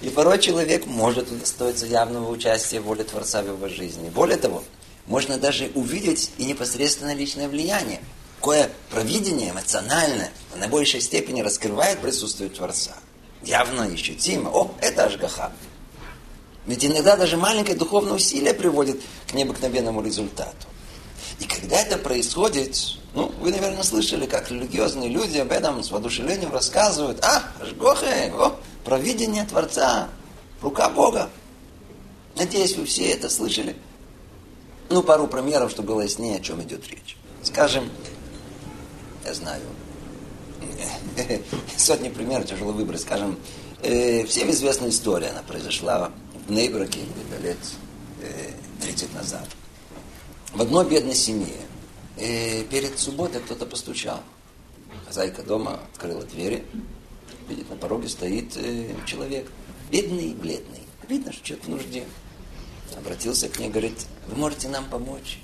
[0.00, 4.08] И порой человек может удостоиться явного участия в воле Творца в его жизни.
[4.08, 4.64] Более того,
[5.08, 8.00] можно даже увидеть и непосредственно личное влияние.
[8.40, 12.94] Кое провидение эмоциональное в наибольшей степени раскрывает присутствие Творца.
[13.42, 14.50] Явно ощутимо.
[14.50, 15.52] О, это Ашгаха.
[16.66, 20.68] Ведь иногда даже маленькое духовное усилие приводит к необыкновенному результату.
[21.40, 22.76] И когда это происходит,
[23.14, 27.24] ну, вы, наверное, слышали, как религиозные люди об этом с воодушевлением рассказывают.
[27.24, 30.08] А, Ашгохе, о, провидение Творца,
[30.60, 31.30] рука Бога.
[32.36, 33.76] Надеюсь, вы все это слышали.
[34.90, 37.16] Ну, пару примеров, чтобы было яснее, о чем идет речь.
[37.42, 37.90] Скажем,
[39.24, 39.62] я знаю,
[41.76, 43.02] сотни примеров тяжело выбрать.
[43.02, 43.38] Скажем,
[43.82, 46.10] э, всем известная история, она произошла
[46.46, 47.58] в Нейбраке где-то лет
[48.22, 49.46] э, 30 назад.
[50.54, 51.56] В одной бедной семье
[52.16, 54.20] и перед субботой кто-то постучал.
[55.06, 56.64] Хозяйка дома открыла двери.
[57.48, 59.50] Видит, на пороге стоит э, человек.
[59.90, 60.80] Бедный, бледный.
[61.08, 62.04] Видно, что человек в нужде.
[62.96, 65.38] Обратился к ней, говорит, вы можете нам помочь?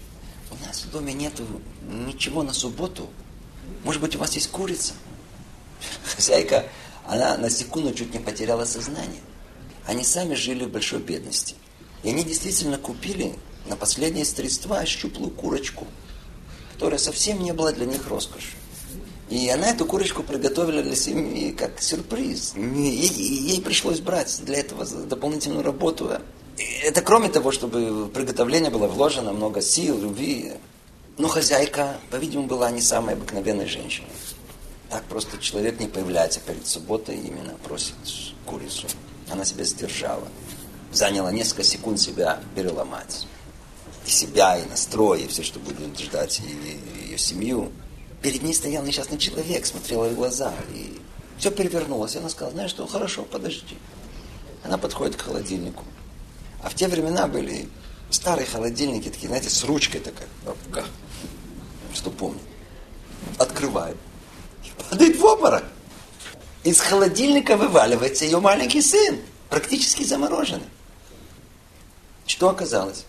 [0.51, 1.44] У нас в доме нету
[1.88, 3.09] ничего на субботу.
[3.83, 4.92] Может быть, у вас есть курица?
[6.14, 6.66] Хозяйка,
[7.07, 9.23] она на секунду чуть не потеряла сознание.
[9.87, 11.57] Они сами жили в большой бедности.
[12.03, 13.35] И они действительно купили
[13.66, 15.87] на последние средства щуплую курочку–
[16.75, 18.59] которая совсем не была для них роскошью.
[19.31, 22.55] И она эту курочку приготовила для семьи как сюрприз.
[22.57, 26.18] Ей, ей пришлось брать для этого дополнительную работу.
[26.57, 30.53] Это кроме того, чтобы в приготовление было вложено много сил, любви.
[31.19, 34.09] Но хозяйка, по-видимому, была не самой обыкновенной женщиной.
[34.90, 37.95] Так просто человек не появляется перед субботой именно просит
[38.47, 38.87] курицу.
[39.31, 40.29] Она себя сдержала.
[40.93, 43.27] Заняла несколько секунд себя переломать
[44.07, 47.73] и себя, и настрой, и все, что будет ждать и, ее семью.
[48.23, 51.01] Перед ней стоял несчастный человек, смотрел в глаза, и
[51.38, 52.14] все перевернулось.
[52.14, 53.77] И она сказала, знаешь что, хорошо, подожди.
[54.62, 55.85] Она подходит к холодильнику.
[56.64, 57.68] А в те времена были
[58.09, 60.27] старые холодильники, такие, знаете, с ручкой такая,
[61.92, 62.40] что помню.
[63.38, 63.98] Открывает.
[64.64, 65.64] И падает в обморок.
[66.62, 69.18] Из холодильника вываливается ее маленький сын,
[69.50, 70.66] практически замороженный.
[72.27, 73.05] Что оказалось?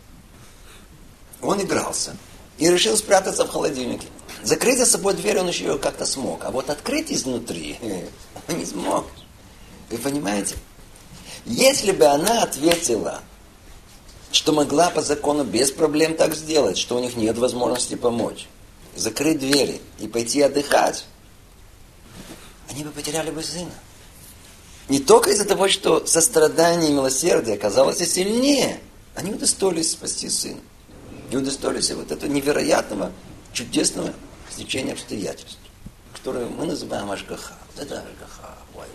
[1.42, 2.18] Он игрался
[2.58, 4.08] и решил спрятаться в холодильнике.
[4.44, 7.80] Закрыть за собой дверь он еще как-то смог, а вот открыть изнутри
[8.50, 9.06] он не смог.
[9.90, 10.56] Вы понимаете?
[11.46, 13.22] Если бы она ответила,
[14.36, 18.48] что могла по закону без проблем так сделать, что у них нет возможности помочь,
[18.94, 21.06] закрыть двери и пойти отдыхать,
[22.70, 23.72] они бы потеряли бы сына.
[24.90, 28.82] Не только из-за того, что сострадание и милосердие оказалось сильнее,
[29.16, 30.60] они удостоились спасти сына.
[31.32, 33.14] И удостоились вот этого невероятного,
[33.54, 34.14] чудесного
[34.52, 35.60] стечения обстоятельств,
[36.14, 37.54] которое мы называем Ашгаха.
[37.74, 38.54] Вот это Ашгаха.
[38.76, 38.88] Ой, ой,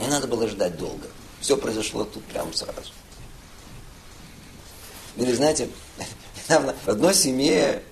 [0.00, 0.04] ой.
[0.04, 1.06] Не надо было ждать долго.
[1.40, 2.90] Все произошло тут прямо сразу.
[5.16, 5.68] Или знаете,
[6.44, 7.82] недавно в одной семье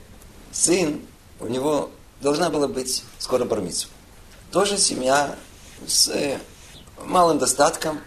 [0.53, 1.01] сын,
[1.41, 3.89] у него должна была быть скоро бармицу.
[4.51, 5.37] Тоже семья
[5.87, 6.39] с э,
[7.05, 8.01] малым достатком.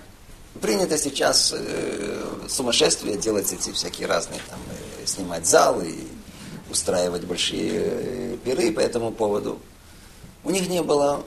[0.61, 5.93] Принято сейчас э, сумасшествие делать эти всякие разные, там, э, снимать залы
[6.69, 9.59] устраивать большие э, пиры по этому поводу.
[10.43, 11.23] У них не было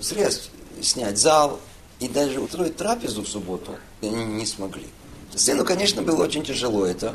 [0.00, 0.50] средств
[0.82, 1.60] снять зал
[2.00, 4.86] и даже устроить трапезу в субботу они не смогли.
[5.36, 7.14] Сыну, конечно, было очень тяжело это,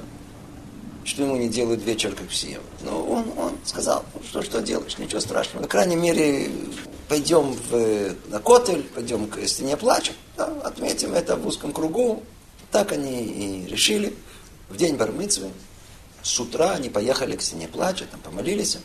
[1.06, 2.60] что ему не делают вечер, как все.
[2.82, 5.64] Но он, он сказал, «Ну, что, что делаешь, ничего страшного.
[5.64, 6.52] По крайней мере,
[7.08, 12.24] пойдем в, на котель, пойдем к стене плача, да, отметим это в узком кругу.
[12.72, 14.16] Так они и решили.
[14.70, 15.50] В день бармыцвы
[16.22, 18.78] с утра они поехали к стене плача, там помолились.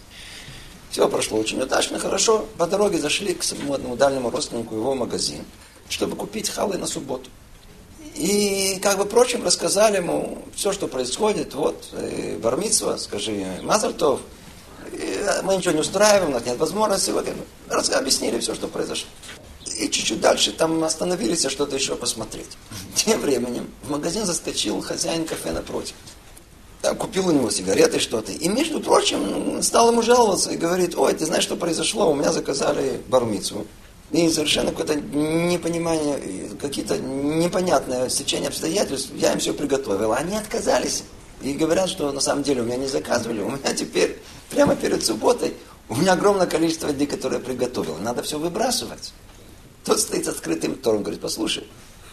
[0.91, 2.47] Все прошло очень удачно, хорошо.
[2.57, 5.45] По дороге зашли к своему одному дальнему родственнику его магазин,
[5.89, 7.29] чтобы купить халы на субботу.
[8.15, 11.55] И как бы прочим рассказали ему все, что происходит.
[11.55, 14.21] Вот, э, Бармитсва, скажи, Мазартов,
[14.93, 17.11] э, мы ничего не устраиваем, у нас нет возможности.
[17.11, 17.27] Вот,
[17.69, 19.09] раз, объяснили все, что произошло.
[19.79, 22.57] И чуть-чуть дальше там остановились, что-то еще посмотреть.
[22.95, 25.95] Тем временем в магазин заскочил хозяин кафе напротив.
[26.83, 28.31] Там купил у него сигареты что-то.
[28.31, 32.13] И, между прочим, стал ему жаловаться и говорит, ой, ты знаешь, что произошло?
[32.13, 33.67] У меня заказали бармицу
[34.13, 40.13] и совершенно какое-то непонимание, какие-то непонятные стечения обстоятельств, я им все приготовил.
[40.13, 41.05] Они отказались
[41.43, 44.19] и говорят, что на самом деле у меня не заказывали, у меня теперь
[44.51, 45.55] прямо перед субботой
[45.89, 47.97] у меня огромное количество людей, которые я приготовил.
[47.99, 49.13] Надо все выбрасывать.
[49.85, 51.65] Тот стоит с открытым тором, говорит, послушай,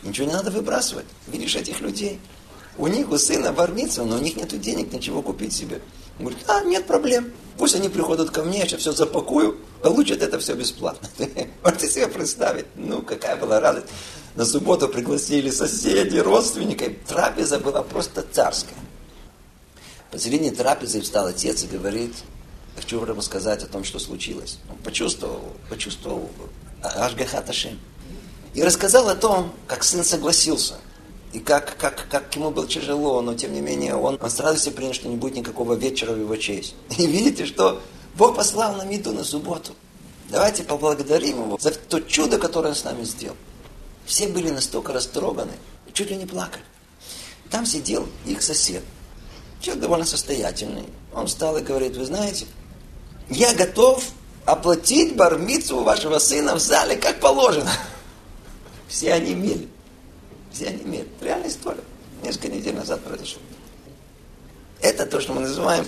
[0.04, 1.06] ничего не надо выбрасывать.
[1.28, 2.20] Видишь этих людей?
[2.78, 5.82] У них, у сына бармица, но у них нет денег ничего купить себе.
[6.22, 7.34] Он говорит, а, нет проблем.
[7.58, 11.10] Пусть они приходят ко мне, я сейчас все запакую, получат это все бесплатно.
[11.64, 13.88] Можете себе представить, ну, какая была радость.
[14.36, 16.94] На субботу пригласили соседей, родственников.
[17.08, 18.78] Трапеза была просто царская.
[20.12, 22.14] Посередине трапезы встал отец и говорит,
[22.76, 24.60] хочу вам рассказать о том, что случилось.
[24.70, 26.30] Он почувствовал, почувствовал
[26.84, 27.80] Ашгаха Ташем.
[28.54, 30.76] И рассказал о том, как сын согласился–
[31.34, 34.74] и как, как, как ему было тяжело, но тем не менее он, он с радостью
[34.74, 36.76] принял, что не будет никакого вечера в его честь.
[36.98, 37.82] И видите, что
[38.16, 39.74] Бог послал нам еду на субботу.
[40.30, 43.36] Давайте поблагодарим Его за то чудо, которое Он с нами сделал.
[44.06, 45.54] Все были настолько растроганы,
[45.94, 46.64] чуть ли не плакали.
[47.50, 48.84] Там сидел их сосед,
[49.62, 50.86] человек довольно состоятельный.
[51.14, 52.46] Он встал и говорит, вы знаете,
[53.30, 54.04] я готов
[54.46, 57.72] оплатить бармицу вашего сына в зале, как положено.
[58.88, 59.70] Все они мили.
[60.52, 61.08] Все они имеют.
[61.22, 61.84] Реальная история.
[62.24, 63.42] Несколько недель назад произошло.
[64.82, 65.86] Это то, что мы называем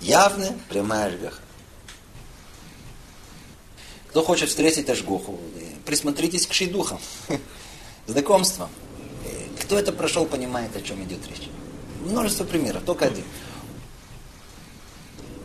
[0.00, 1.40] явная прямая ажгаха.
[4.08, 5.38] Кто хочет встретить ажгуху,
[5.84, 7.00] присмотритесь к шейдухам,
[8.06, 8.68] знакомствам.
[9.62, 11.48] Кто это прошел, понимает, о чем идет речь.
[12.00, 13.24] Множество примеров, только один.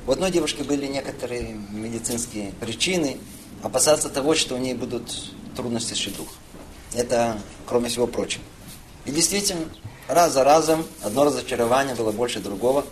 [0.07, 3.17] У одной девушки были некоторые медицинские причины
[3.61, 5.11] опасаться того, что у ней будут
[5.55, 6.35] трудности с шейдухом.
[6.95, 8.43] Это, кроме всего прочего.
[9.05, 9.65] И действительно,
[10.08, 12.86] раз за разом одно разочарование было больше другого.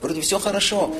[0.00, 0.94] Вроде все хорошо,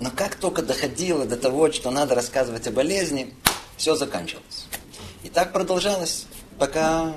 [0.00, 3.34] но как только доходило до того, что надо рассказывать о болезни,
[3.76, 4.66] все заканчивалось.
[5.22, 6.26] И так продолжалось,
[6.58, 7.14] пока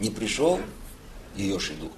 [0.00, 0.60] не пришел
[1.36, 1.90] ее шиду.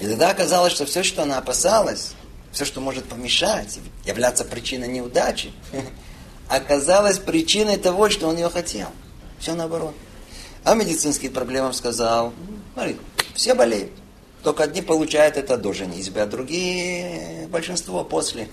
[0.00, 2.14] И тогда оказалось, что все, что она опасалась,
[2.52, 5.52] все, что может помешать, являться причиной неудачи,
[6.48, 8.88] оказалось причиной того, что он ее хотел.
[9.38, 9.94] Все наоборот.
[10.64, 12.32] А медицинские проблемам сказал,
[12.72, 12.96] смотри,
[13.34, 13.92] все болеют.
[14.42, 18.48] Только одни получают это до женитьбы, а другие, большинство после.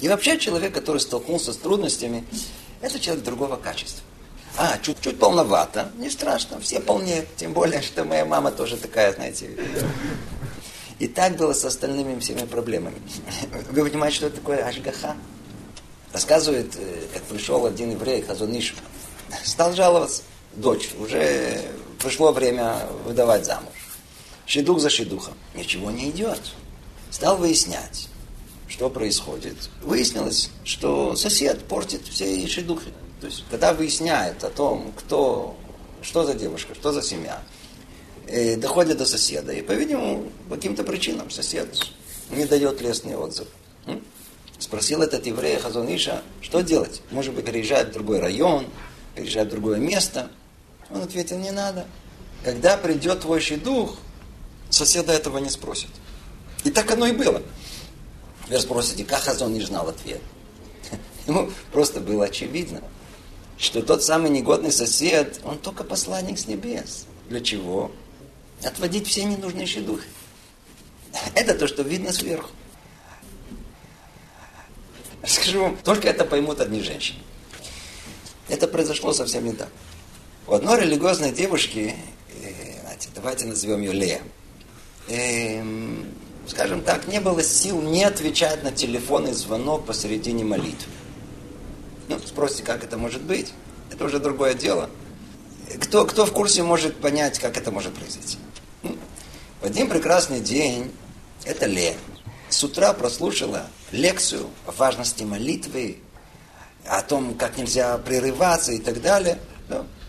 [0.00, 2.24] И вообще человек, который столкнулся с трудностями,
[2.82, 4.02] это человек другого качества.
[4.58, 9.50] А, чуть-чуть полновато, не страшно, все полнее, тем более, что моя мама тоже такая, знаете.
[10.98, 12.96] И так было с остальными всеми проблемами.
[13.70, 15.16] Вы понимаете, что это такое ашгаха?
[16.12, 18.74] Рассказывает, э, как пришел один еврей, Хазуныш,
[19.44, 20.22] стал жаловаться
[20.56, 21.62] дочь, уже
[22.02, 23.72] пришло время выдавать замуж.
[24.46, 25.34] Шедух за шедухом.
[25.54, 26.40] Ничего не идет.
[27.10, 28.08] Стал выяснять,
[28.68, 29.56] что происходит.
[29.82, 32.92] Выяснилось, что сосед портит все шедухи.
[33.20, 35.56] То есть, когда выясняет о том, кто,
[36.02, 37.42] что за девушка, что за семья,
[38.26, 39.52] э, доходит до соседа.
[39.52, 41.76] И, по-видимому, по каким-то причинам сосед
[42.30, 43.48] не дает лестный отзыв.
[44.58, 47.02] Спросил этот еврей Хазониша, что делать?
[47.10, 48.66] Может быть, переезжать в другой район,
[49.14, 50.30] переезжать в другое место?
[50.90, 51.86] Он ответил, не надо.
[52.44, 53.96] Когда придет твой дух,
[54.70, 55.90] соседа этого не спросит.
[56.64, 57.42] И так оно и было.
[58.48, 60.20] Вы спросите, как Хазон не знал ответ?
[61.26, 62.80] Ему просто было очевидно,
[63.58, 67.06] что тот самый негодный сосед, он только посланник с небес.
[67.28, 67.90] Для чего?
[68.62, 70.06] Отводить все ненужные духи.
[71.34, 72.50] Это то, что видно сверху.
[75.26, 77.18] Скажу вам, только это поймут одни женщины.
[78.48, 79.72] Это произошло совсем недавно.
[80.48, 81.96] У одной религиозной девушки,
[82.40, 84.22] э, знаете, давайте назовем ее Лея,
[85.08, 85.60] э,
[86.46, 90.92] скажем так, не было сил не отвечать на телефонный звонок посередине молитвы.
[92.06, 93.52] Ну, спросите, как это может быть?
[93.90, 94.88] Это уже другое дело.
[95.80, 98.38] Кто, кто в курсе может понять, как это может произойти?
[98.84, 98.96] Ну,
[99.60, 100.92] в один прекрасный день
[101.44, 101.96] это Лея
[102.50, 105.98] с утра прослушала лекцию о важности молитвы,
[106.84, 109.40] о том, как нельзя прерываться и так далее.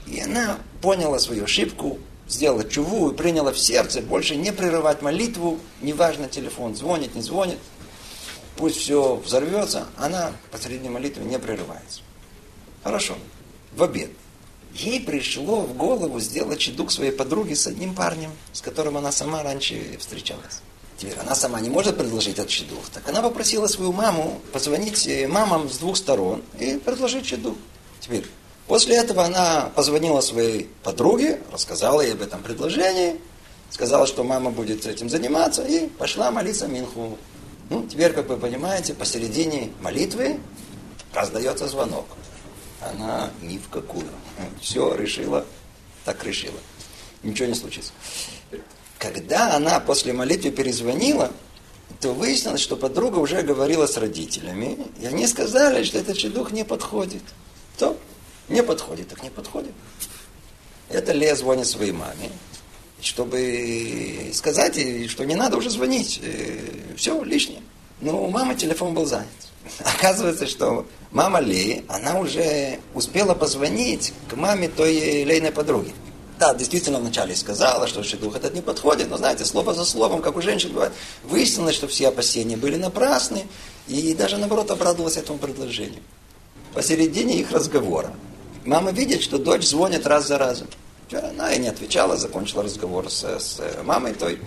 [0.10, 5.60] И она поняла свою ошибку, сделала чуву и приняла в сердце больше не прерывать молитву,
[5.82, 7.60] неважно, телефон звонит, не звонит,
[8.56, 12.02] пусть все взорвется, она посреди молитвы не прерывается.
[12.84, 13.16] Хорошо.
[13.76, 14.12] В обед.
[14.74, 19.44] Ей пришло в голову сделать чедук своей подруги с одним парнем, с которым она сама
[19.44, 20.62] раньше встречалась.
[20.98, 22.90] Теперь она сама не может предложить этот чедух.
[22.94, 27.56] Так она попросила свою маму позвонить э, мамам с двух сторон и предложить чедух.
[28.00, 28.26] Теперь,
[28.68, 33.20] после этого она позвонила своей подруге, рассказала ей об этом предложении,
[33.70, 37.18] сказала, что мама будет этим заниматься, и пошла молиться Минху.
[37.70, 40.40] Ну, теперь, как вы понимаете, посередине молитвы
[41.14, 42.06] раздается звонок.
[42.82, 44.08] Она ни в какую.
[44.62, 45.46] Все решила,
[46.06, 46.60] так решила.
[47.24, 47.92] Ничего не случится.
[49.00, 51.32] Когда она после молитвы перезвонила,
[52.00, 56.64] то выяснилось, что подруга уже говорила с родителями, и они сказали, что этот шедух не
[56.64, 57.24] подходит.
[57.78, 57.98] То
[58.50, 59.74] не подходит, так не подходит.
[60.90, 62.30] Это Лея звонит своей маме,
[63.02, 66.60] чтобы сказать ей, что не надо уже звонить, э,
[66.96, 67.62] все лишнее.
[68.00, 69.28] Но у мамы телефон был занят.
[69.80, 75.94] Оказывается, что мама Леи, она уже успела позвонить к маме той Лейной подруги.
[76.40, 80.38] Да, действительно вначале сказала, что дух этот не подходит, но знаете, слово за словом, как
[80.38, 80.94] у женщин бывает,
[81.24, 83.48] выяснилось, что все опасения были напрасны,
[83.88, 86.02] и даже наоборот обрадовалась этому предложению.
[86.74, 88.14] Посередине их разговора.
[88.68, 90.68] Мама видит, что дочь звонит раз за разом.
[91.14, 94.42] Она и не отвечала, закончила разговор с, с мамой той.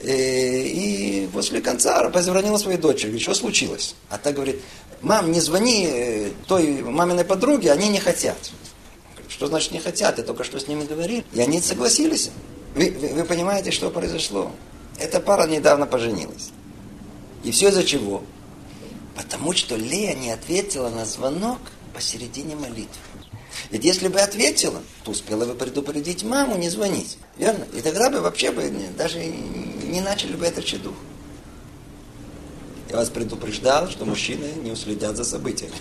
[0.00, 3.96] И, э, и после конца позвонила своей дочери, что случилось?
[4.10, 4.62] А та говорит,
[5.02, 8.38] мам, не звони э, той маминой подруге, они не хотят.
[9.28, 10.18] Что значит не хотят?
[10.18, 11.24] Я только что с ними говорил.
[11.34, 12.30] И они согласились.
[12.76, 14.52] Вы, вы, вы понимаете, что произошло?
[15.00, 16.50] Эта пара недавно поженилась.
[17.42, 18.22] И все из-за чего?
[19.16, 21.58] Потому что Лея не ответила на звонок
[21.92, 23.07] посередине молитвы.
[23.70, 27.18] Ведь если бы ответила, то успела бы предупредить маму не звонить.
[27.36, 27.66] Верно?
[27.74, 30.94] И тогда бы вообще бы даже не начали бы этот чедух.
[32.90, 35.74] Я вас предупреждал, что мужчины не уследят за событиями.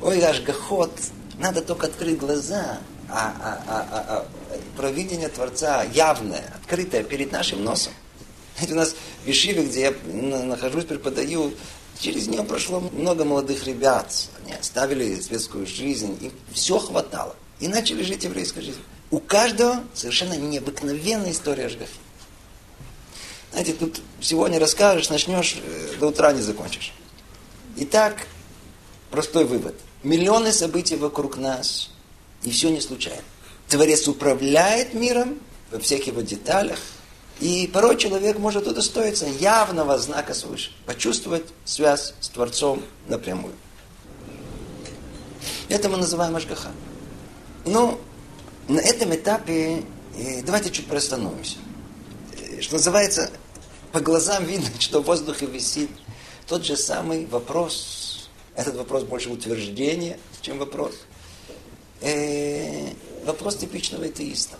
[0.00, 0.92] Ой, аж гохот,
[1.38, 2.78] надо только открыть глаза,
[3.08, 4.28] а, а, а, а, а
[4.76, 7.92] провидение Творца явное, открытое перед нашим носом.
[8.60, 8.94] Это у нас
[9.24, 9.94] в Ишиве, где я
[10.44, 11.52] нахожусь, преподаю,
[12.00, 14.12] через нее прошло много молодых ребят.
[14.42, 17.36] Они оставили светскую жизнь, им все хватало.
[17.60, 18.84] И начали жить еврейской жизнью.
[19.10, 21.90] У каждого совершенно необыкновенная история Ашгахи.
[23.50, 26.92] Знаете, тут сегодня расскажешь, начнешь, э, до утра не закончишь.
[27.76, 28.26] Итак,
[29.10, 31.90] простой вывод– миллионы событий вокруг нас,
[32.42, 33.22] и все не случайно.
[33.68, 35.38] Творец управляет миром
[35.70, 36.78] во всех его деталях,
[37.40, 43.54] и порой человек может удостоиться явного знака свыше, почувствовать связь с Творцом напрямую.
[45.68, 46.70] Это мы называем Ашгаха.
[47.64, 47.98] Но
[48.68, 49.84] ну, на этом этапе
[50.16, 51.58] э, давайте чуть приостановимся.
[52.32, 53.30] Э, что называется,
[53.92, 55.90] по глазам видно, что в воздухе висит
[56.46, 60.94] тот же самый вопрос, этот вопрос больше утверждение, чем вопрос.
[62.00, 62.88] Э,
[63.24, 64.56] вопрос типичного атеиста.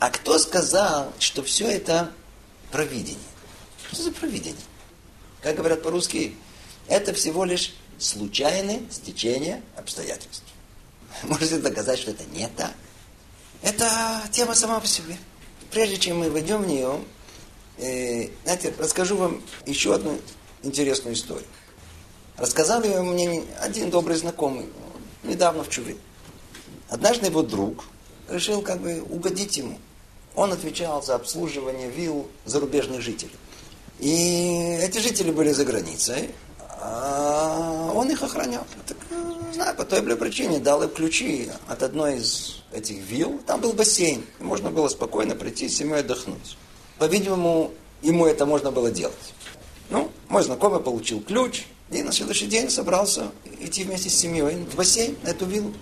[0.00, 2.10] А кто сказал, что все это
[2.72, 3.20] провидение?
[3.92, 4.62] Что за провидение?
[5.42, 6.34] Как говорят по-русски,
[6.88, 10.42] это всего лишь случайное стечение обстоятельств.
[11.24, 12.72] Можете доказать, что это не так?
[13.60, 15.18] Это тема сама по себе.
[15.70, 17.04] Прежде чем мы войдем в нее,
[17.76, 20.18] э, знаете, расскажу вам еще одну
[20.62, 21.46] интересную историю.
[22.38, 24.66] Рассказал ее мне один добрый знакомый,
[25.24, 25.98] недавно в Чуве.
[26.88, 27.84] Однажды его друг
[28.30, 29.78] решил как бы угодить ему.
[30.34, 33.34] Он отвечал за обслуживание вилл зарубежных жителей.
[33.98, 36.30] И эти жители были за границей,
[36.80, 38.64] а он их охранял.
[38.86, 38.96] Так,
[39.48, 43.40] не знаю, по той или причине дал им ключи от одной из этих вилл.
[43.46, 44.24] Там был бассейн.
[44.38, 46.56] И можно было спокойно прийти с семьей отдохнуть.
[46.98, 49.34] По-видимому, ему это можно было делать.
[49.90, 54.76] Ну, мой знакомый получил ключ, и на следующий день собрался идти вместе с семьей в
[54.76, 55.74] бассейн, на эту виллу.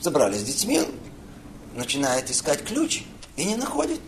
[0.00, 0.82] Забрались с детьми,
[1.74, 3.02] начинает искать ключ
[3.40, 4.00] и не находит.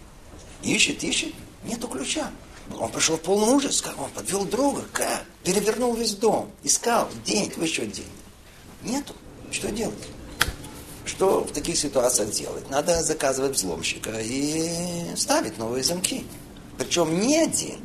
[0.63, 1.33] Ищет, ищет,
[1.65, 2.31] нету ключа.
[2.79, 5.25] Он пришел в полный ужас, как он подвел друга, как?
[5.43, 8.13] Перевернул весь дом, искал день, еще день.
[8.83, 9.15] Нету.
[9.51, 9.99] Что делать?
[11.05, 12.69] Что в таких ситуациях делать?
[12.71, 16.25] Надо заказывать взломщика и ставить новые замки.
[16.79, 17.81] Причем не один.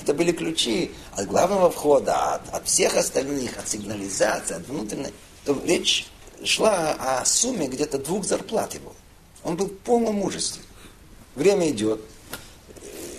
[0.00, 5.12] Это были ключи от главного входа, от, от всех остальных, от сигнализации, от внутренней.
[5.44, 6.06] То речь
[6.44, 8.94] шла о сумме где-то двух зарплат его.
[9.44, 10.60] Он был в полном ужасе.
[11.34, 12.00] Время идет.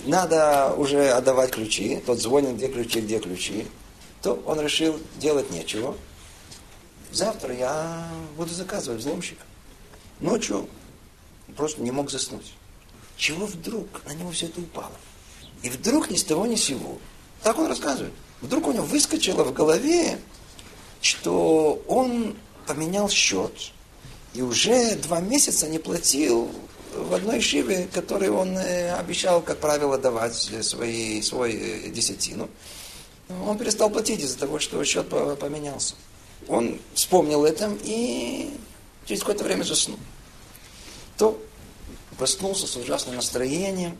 [0.05, 2.01] Надо уже отдавать ключи.
[2.05, 3.67] Тот звонит, где ключи, где ключи.
[4.21, 5.95] То он решил делать нечего.
[7.11, 8.07] Завтра я
[8.37, 9.43] буду заказывать взломщика.
[10.19, 10.67] Ночью
[11.55, 12.53] просто не мог заснуть.
[13.17, 14.91] Чего вдруг на него все это упало?
[15.61, 16.97] И вдруг ни с того ни с сего.
[17.41, 18.13] Так он рассказывает.
[18.41, 20.19] Вдруг у него выскочило в голове,
[21.01, 22.35] что он
[22.67, 23.71] поменял счет.
[24.33, 26.51] И уже два месяца не платил
[26.95, 32.49] в одной шиве, который он э, обещал, как правило, давать свои, свой э, десятину.
[33.45, 35.95] Он перестал платить из-за того, что счет поменялся.
[36.47, 38.49] Он вспомнил это и
[39.05, 39.97] через какое-то время заснул.
[41.17, 41.41] То
[42.17, 43.97] проснулся с ужасным настроением.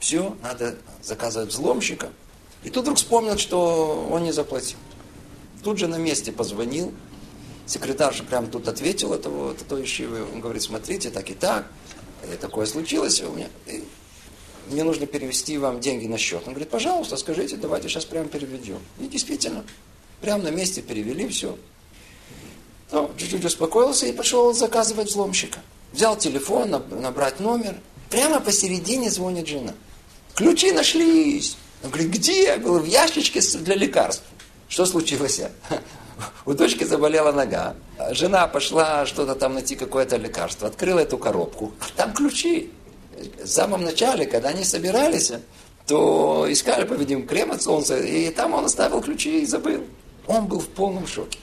[0.00, 2.10] Все, надо заказывать взломщика.
[2.62, 4.78] И тут вдруг вспомнил, что он не заплатил.
[5.62, 6.92] Тут же на месте позвонил.
[7.66, 10.24] Секретарша прямо тут ответила того, это той ищивы.
[10.24, 11.66] Он говорит, смотрите, так и так.
[12.40, 13.48] Такое случилось у меня.
[13.66, 13.84] И
[14.68, 16.42] мне нужно перевести вам деньги на счет.
[16.46, 18.78] Он говорит, пожалуйста, скажите, давайте сейчас прямо переведем.
[18.98, 19.64] И действительно,
[20.20, 21.56] прямо на месте перевели все.
[22.92, 25.60] Ну, чуть-чуть успокоился и пошел заказывать взломщика.
[25.92, 27.76] Взял телефон, набрать номер.
[28.10, 29.74] Прямо посередине звонит жена.
[30.34, 31.56] Ключи нашлись.
[31.82, 32.56] Он говорит, где?
[32.56, 34.24] Был в ящичке для лекарств.
[34.68, 35.40] Что случилось?
[36.46, 37.74] У дочки заболела нога.
[38.10, 40.68] Жена пошла что-то там найти, какое-то лекарство.
[40.68, 41.72] Открыла эту коробку.
[41.96, 42.70] Там ключи.
[43.42, 45.32] В самом начале, когда они собирались,
[45.86, 47.98] то искали, по-видимому, крем от солнца.
[47.98, 49.84] И там он оставил ключи и забыл.
[50.26, 51.38] Он был в полном шоке.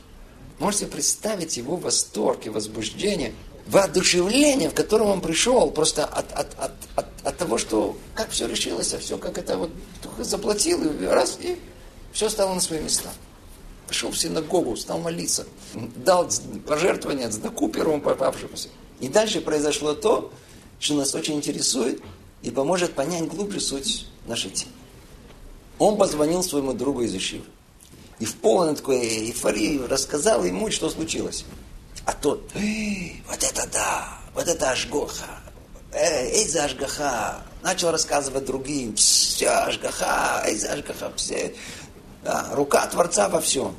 [0.59, 3.34] Можете представить его восторг и возбуждение,
[3.67, 8.47] воодушевление, в котором он пришел, просто от, от, от, от, от того, что как все
[8.47, 9.72] решилось, а все как это вот
[10.19, 11.57] заплатил, и раз, и
[12.11, 13.09] все стало на свои места.
[13.92, 16.30] Пошел в синагогу, стал молиться, дал
[16.66, 18.70] пожертвование цдаку первому попавшемуся.
[19.02, 20.32] И дальше произошло то,
[20.80, 22.02] что нас очень интересует
[22.42, 24.72] и поможет понять глубже суть нашей темы.
[25.78, 27.44] Он позвонил своему другу из Ишивы
[28.20, 31.44] и в полной такой эйфории рассказал ему, что случилось.
[32.06, 35.42] А тот, вот это да, вот это Ашгоха,
[35.92, 41.54] эй, за Ашгаха, начал рассказывать другим, все Ашгаха, эй, за Ашгаха, все.
[42.24, 43.76] Да, рука Творца во всем.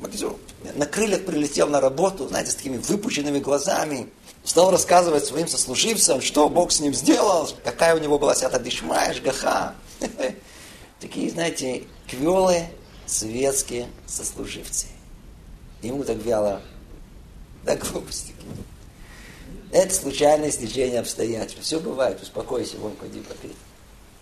[0.75, 4.09] На крыльях прилетел на работу, знаете, с такими выпущенными глазами.
[4.45, 9.01] Стал рассказывать своим сослуживцам, что Бог с ним сделал, какая у него была свята дышма,
[9.03, 9.75] Ашгаха.
[11.01, 12.65] Такие, знаете, квелы,
[13.07, 14.87] светские сослуживцы.
[15.81, 16.61] Ему так вяло,
[17.65, 18.35] да глупости.
[19.71, 21.63] Это случайное стечение обстоятельств.
[21.63, 23.55] Все бывает, успокойся, вон, пойди попей.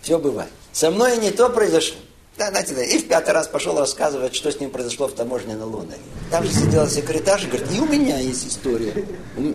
[0.03, 0.51] Все бывает.
[0.73, 1.97] Со мной не то произошло.
[2.41, 2.49] Да.
[2.83, 6.01] И в пятый раз пошел рассказывать, что с ним произошло в таможне на Лондоне.
[6.31, 9.07] Там же сидела секретарша говорит, и у меня есть история.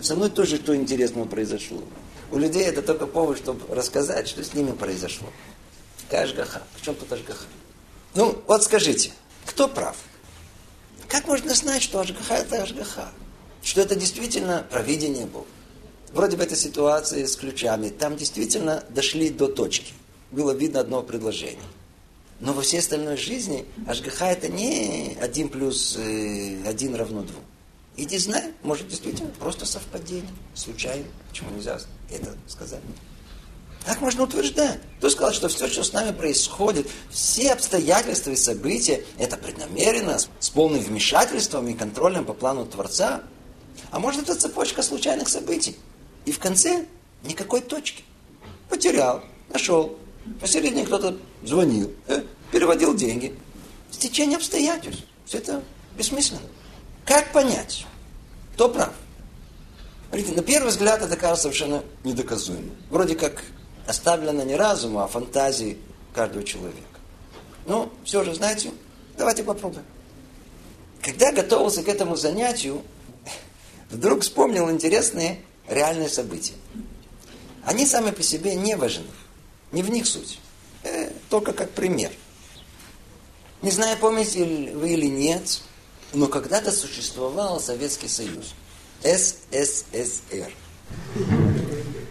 [0.04, 1.82] Со мной тоже что интересного произошло.
[2.32, 5.28] У людей это только повод, чтобы рассказать, что с ними произошло.
[6.04, 6.62] Какая ажгаха?
[6.76, 7.46] В чем тут ажгаха?
[8.14, 9.14] Ну, вот скажите,
[9.48, 9.96] кто прав?
[11.08, 13.10] Как можно знать, что Ашгаха это Ашгаха?
[13.64, 15.48] Что это действительно провидение Бога?
[16.14, 19.94] Вроде бы этой ситуации с ключами, там действительно дошли до точки.
[20.32, 21.58] Было видно одно предложение.
[22.46, 27.44] Но во всей остальной жизни Ашгаха это не один плюс э, один равно двум.
[27.98, 31.06] Иди знай, может действительно просто совпадение, случайно.
[31.28, 31.80] Почему нельзя
[32.12, 32.82] это сказать?
[33.84, 34.80] Так можно утверждать.
[35.00, 40.50] Кто сказал, что все, что с нами происходит, все обстоятельства и события, это преднамеренно, с
[40.52, 43.24] полным вмешательством и контролем по плану Творца?
[43.90, 45.78] А может, это цепочка случайных событий?
[46.26, 46.86] И в конце
[47.24, 48.04] никакой точки.
[48.70, 49.98] Потерял, нашел.
[50.40, 52.24] Посередине кто-то звонил, э,
[52.56, 53.36] переводил деньги.
[53.92, 55.04] Стечение обстоятельств.
[55.26, 55.62] Все это
[55.98, 56.40] бессмысленно.
[57.04, 57.86] Как понять,
[58.54, 58.94] кто прав?
[60.08, 62.72] Смотрите, на первый взгляд это кажется совершенно недоказуемо.
[62.90, 63.44] Вроде как
[63.86, 65.78] оставлено не разуму, а фантазии
[66.14, 66.80] каждого человека.
[67.66, 68.72] Ну, все же, знаете,
[69.18, 69.84] давайте попробуем.
[71.02, 72.84] Когда готовился к этому занятию,
[73.90, 76.54] вдруг вспомнил интересные реальные события.
[77.66, 79.08] Они сами по себе не важны.
[79.74, 80.40] Не в них суть.
[80.84, 82.12] Э, только как пример.
[83.62, 84.44] Не знаю, помните
[84.74, 85.62] вы или нет,
[86.14, 88.54] но когда-то существовал Советский Союз.
[89.04, 90.52] СССР.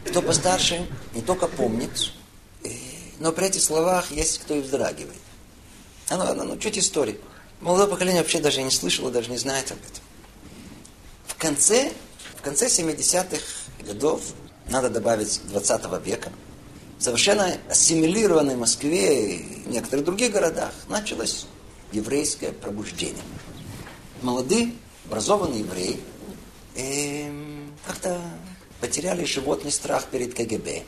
[0.07, 2.13] Кто постарше, не только помнит,
[2.63, 2.69] э,
[3.19, 5.19] но при этих словах есть кто и вздрагивает.
[6.09, 7.19] А ну ладно, ну чуть истории.
[7.61, 10.03] Молодое поколение вообще даже не слышало, даже не знает об этом.
[11.27, 11.93] В конце,
[12.37, 13.43] в конце 70-х
[13.87, 14.21] годов,
[14.69, 16.33] надо добавить 20 века,
[16.99, 21.47] совершенно ассимилированной Москве и некоторых других городах началось
[21.93, 23.23] еврейское пробуждение.
[24.23, 24.73] Молодые,
[25.07, 26.01] образованные евреи
[26.77, 27.31] э,
[27.87, 28.21] как-то
[28.81, 30.83] потеряли животный страх перед КГБ.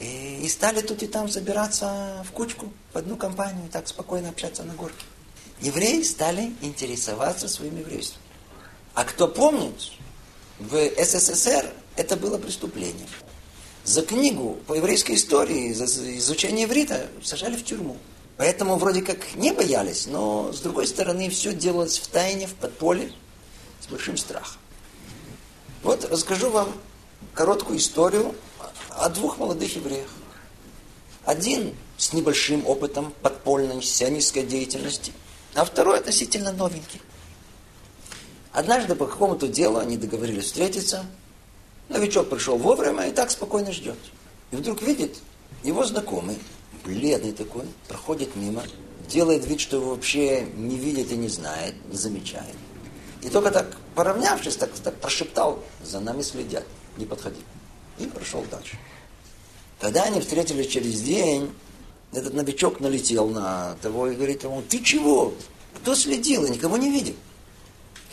[0.00, 4.28] И, и стали тут и там забираться в кучку, в одну компанию, и так спокойно
[4.28, 5.04] общаться на горке.
[5.60, 8.22] Евреи стали интересоваться своим еврейством.
[8.94, 9.74] А кто помнит,
[10.58, 13.06] в СССР это было преступление.
[13.88, 15.86] За книгу по еврейской истории, за
[16.18, 17.96] изучение иврита сажали в тюрьму.
[18.36, 23.10] Поэтому вроде как не боялись, но с другой стороны все делалось в тайне, в подполье,
[23.80, 24.60] с большим страхом.
[25.82, 26.70] Вот расскажу вам
[27.32, 28.34] короткую историю
[28.90, 30.10] о двух молодых евреях.
[31.24, 35.14] Один с небольшим опытом подпольной сионистской деятельности,
[35.54, 37.00] а второй относительно новенький.
[38.52, 41.06] Однажды по какому-то делу они договорились встретиться.
[41.88, 43.98] Новичок пришел вовремя и так спокойно ждет.
[44.50, 45.16] И вдруг видит,
[45.62, 46.38] его знакомый,
[46.84, 48.62] бледный такой, проходит мимо,
[49.08, 52.54] делает вид, что его вообще не видит и не знает, не замечает.
[53.22, 56.64] И только так, поравнявшись, так, так прошептал, за нами следят,
[56.96, 57.40] не подходи.
[57.98, 58.78] И прошел дальше.
[59.80, 61.50] Когда они встретились через день,
[62.12, 65.34] этот новичок налетел на того и говорит ему, ты чего?
[65.74, 66.44] Кто следил?
[66.44, 67.14] Я никого не видел.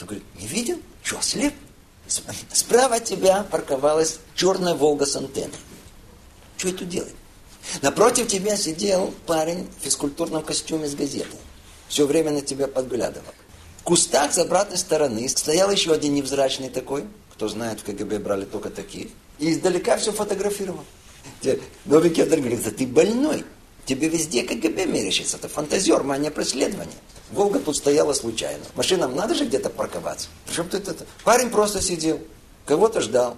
[0.01, 0.79] Он говорит, не видел?
[1.03, 1.53] Что, слеп?
[2.07, 5.57] Справа от тебя парковалась черная Волга с антенной.
[6.57, 7.15] Что это делает?
[7.81, 11.39] Напротив тебя сидел парень в физкультурном костюме с газетой.
[11.87, 13.33] Все время на тебя подглядывал.
[13.79, 17.05] В кустах с обратной стороны стоял еще один невзрачный такой.
[17.33, 19.07] Кто знает, в КГБ брали только таких.
[19.39, 20.83] И издалека все фотографировал.
[21.41, 21.59] Кедр
[22.39, 23.43] говорит, да ты больной.
[23.85, 25.37] Тебе везде КГБ мерещится.
[25.37, 26.95] Это фантазер, мания преследования.
[27.31, 28.63] Волга тут стояла случайно.
[28.75, 30.27] Машинам надо же где-то парковаться.
[30.45, 31.05] Причем тут это?
[31.23, 32.19] Парень просто сидел,
[32.65, 33.37] кого-то ждал.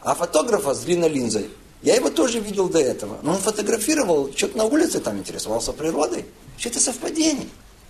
[0.00, 1.50] А фотографа с длинной линзой,
[1.82, 3.18] я его тоже видел до этого.
[3.22, 6.24] Но он фотографировал, что-то на улице там интересовался природой.
[6.56, 7.48] Что это совпадение?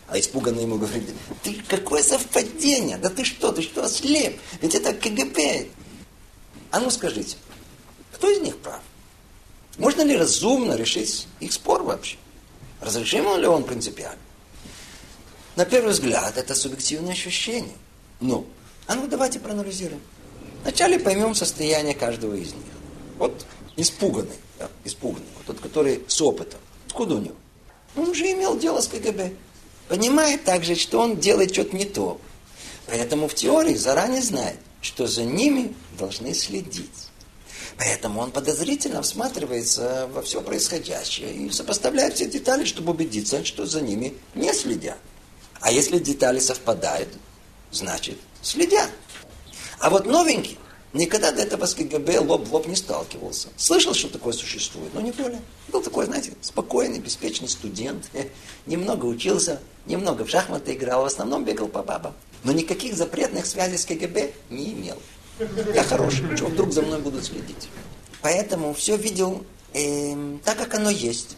[0.09, 1.11] А испуганный ему говорит,
[1.43, 2.97] ты какое совпадение?
[2.97, 4.41] Да ты что, ты что, ослеп?
[4.61, 5.69] Ведь это КГБ.
[6.71, 7.37] А ну скажите,
[8.13, 8.81] кто из них прав?
[9.77, 12.17] Можно ли разумно решить их спор вообще?
[12.81, 14.19] Разрешим ли он принципиально?
[15.59, 17.75] На первый взгляд, это субъективное ощущение.
[18.21, 18.47] Ну,
[18.87, 20.01] а ну давайте проанализируем.
[20.63, 22.63] Вначале поймем состояние каждого из них.
[23.19, 23.45] Вот
[23.75, 26.61] испуганный, да, испуганный, вот тот, который с опытом.
[26.87, 27.35] Откуда у него?
[27.97, 29.33] Он уже имел дело с КГБ.
[29.89, 32.21] Понимает также, что он делает что-то не то.
[32.87, 37.09] Поэтому в теории заранее знает, что за ними должны следить.
[37.79, 43.81] Поэтому он подозрительно всматривается во все происходящее и сопоставляет все детали, чтобы убедиться, что за
[43.81, 44.99] ними не следят.
[45.61, 47.09] А если детали совпадают,
[47.71, 48.91] значит следят.
[49.79, 50.59] А вот новенький
[50.93, 53.49] никогда до этого с КГБ лоб в лоб не сталкивался.
[53.57, 55.41] Слышал, что такое существует, но не более.
[55.69, 58.11] Был такой, знаете, спокойный, беспечный студент.
[58.67, 62.15] Немного учился, немного в шахматы играл, в основном бегал по бабам.
[62.45, 64.97] Но никаких запретных связей с КГБ не имел.
[65.75, 67.69] Я хороший, что вдруг за мной будут следить.
[68.21, 71.37] Поэтому все видел э, так, как оно есть,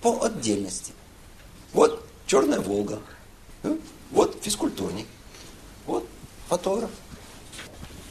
[0.00, 0.92] по отдельности.
[1.72, 3.00] Вот черная Волга,
[4.10, 5.06] вот физкультурник,
[5.86, 6.06] вот
[6.48, 6.90] фотограф.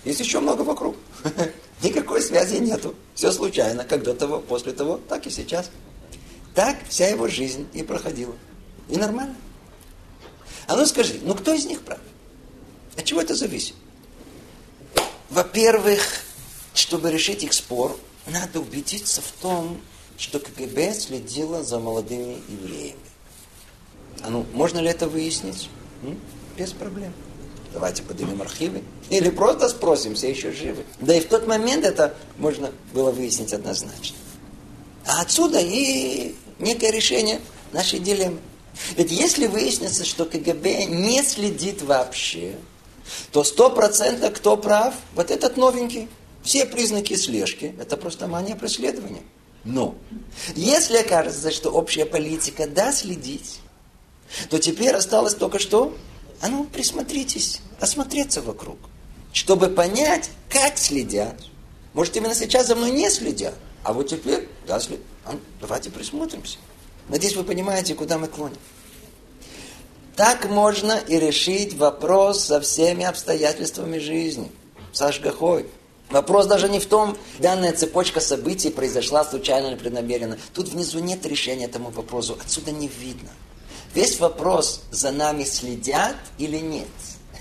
[0.04, 0.96] Есть еще много вокруг.
[1.84, 2.96] Никакой связи нету.
[3.16, 5.70] Все случайно, как до того, после того, так и сейчас.
[6.56, 8.36] Так вся его жизнь и проходила.
[8.90, 9.36] И нормально.
[10.68, 12.00] А ну скажи, ну кто из них прав?
[12.98, 13.76] От чего это зависит?
[15.30, 16.02] Во-первых,
[16.74, 17.98] чтобы решить их спор,
[18.28, 19.82] надо убедиться в том,
[20.18, 23.00] что КГБ следила за молодыми евреями.
[24.24, 25.70] А ну, можно ли это выяснить?
[26.04, 26.20] М?
[26.58, 27.14] Без проблем.
[27.74, 28.84] Давайте поднимем архивы.
[29.10, 30.84] Или просто спросим, все еще живы.
[31.00, 34.18] Да и в тот момент это можно было выяснить однозначно.
[35.06, 37.40] А отсюда и некое решение
[37.72, 38.40] нашей дилеммы.
[38.96, 42.56] Ведь если выяснится, что КГБ не следит вообще,
[43.32, 44.94] то сто процентов кто прав?
[45.16, 46.08] Вот этот новенький.
[46.44, 49.22] Все признаки слежки– это просто мания преследования.
[49.64, 49.96] Но,
[50.56, 53.60] если окажется, что общая политика да следить,
[54.50, 55.96] то теперь осталось только что,
[56.42, 58.78] а ну, присмотритесь, осмотреться вокруг,
[59.34, 61.40] чтобы понять, как следят.
[61.94, 65.04] Может, именно сейчас за мной не следят, а вот теперь, да, следят.
[65.26, 66.58] А, давайте присмотримся.
[67.10, 68.58] Надеюсь, вы понимаете, куда мы клоним.
[70.16, 74.52] Так можно и решить вопрос со всеми обстоятельствами жизни.
[74.92, 75.66] С Ашгахой.
[76.10, 80.38] Вопрос даже не в том, данная цепочка событий произошла случайно или преднамеренно.
[80.54, 82.38] Тут внизу нет решения этому вопросу.
[82.44, 83.30] Отсюда не видно.
[83.94, 86.88] Весь вопрос, за нами следят или нет.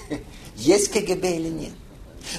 [0.57, 1.73] Есть КГБ или нет.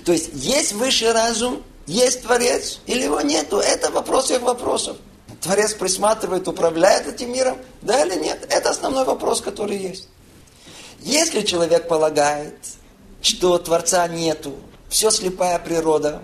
[0.05, 3.57] То есть, есть высший разум, есть Творец или его нету.
[3.57, 4.97] Это вопрос всех вопросов.
[5.41, 8.45] Творец присматривает, управляет этим миром, да или нет.
[8.49, 10.07] Это основной вопрос, который есть.
[10.99, 12.55] Если человек полагает,
[13.22, 14.55] что Творца нету,
[14.88, 16.24] все слепая природа,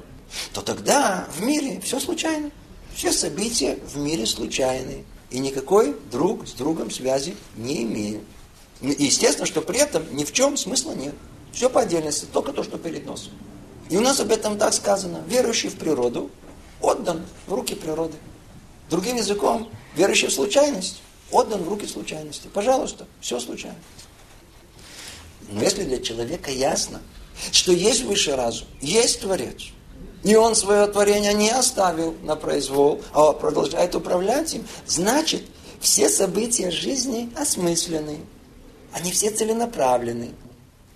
[0.53, 2.51] то тогда в мире все случайно.
[2.93, 5.03] Все события в мире случайные.
[5.29, 8.23] И никакой друг с другом связи не имеют.
[8.81, 11.15] естественно, что при этом ни в чем смысла нет.
[11.51, 13.33] Все по отдельности, только то, что перед носом.
[13.89, 15.23] И у нас об этом так сказано.
[15.27, 16.29] Верующий в природу
[16.81, 18.15] отдан в руки природы.
[18.89, 21.01] Другим языком, верующий в случайность
[21.31, 22.47] отдан в руки случайности.
[22.53, 23.77] Пожалуйста, все случайно.
[25.49, 27.01] Но если для человека ясно,
[27.51, 29.67] что есть высший разум, есть Творец,
[30.23, 35.43] и он свое творение не оставил на произвол, а продолжает управлять им, значит,
[35.79, 38.19] все события жизни осмысленны.
[38.91, 40.33] Они все целенаправлены.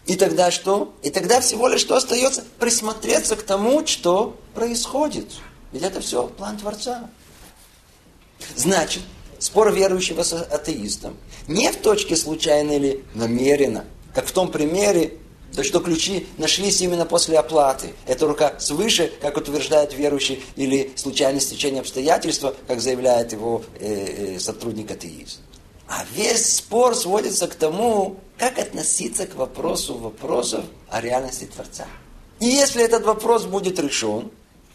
[0.07, 0.93] И тогда что?
[1.03, 2.43] И тогда всего лишь что остается?
[2.59, 5.27] Присмотреться к тому, что происходит.
[5.71, 7.09] Ведь это все план Творца.
[8.55, 9.03] Значит,
[9.39, 11.17] спор верующего с атеистом
[11.47, 15.17] не в точке случайно или намеренно, как в том примере,
[15.55, 17.93] то что ключи нашлись именно после оплаты.
[18.05, 24.39] Это рука свыше, как утверждает верующий, или случайное стечение обстоятельства, как заявляет его э, э,
[24.39, 25.39] сотрудник атеист.
[25.87, 31.85] А весь спор сводится к тому, как относиться к вопросу вопросов о реальности Творца.
[32.39, 34.31] И если этот вопрос будет решен,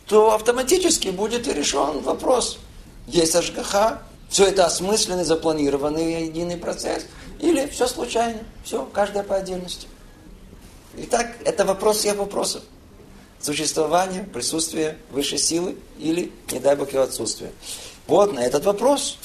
[0.07, 2.59] то автоматически будет решен вопрос.
[3.07, 7.07] Есть Ашгаха, все это осмысленный, запланированный единый процесс,
[7.41, 9.89] или все случайно, все, каждая по отдельности.
[10.99, 12.63] Итак, это вопрос всех вопросов.
[13.41, 17.53] Существование, присутствие высшей силы или, не дай Бог, ее отсутствие.
[18.07, 19.19] Вот на этот вопрос,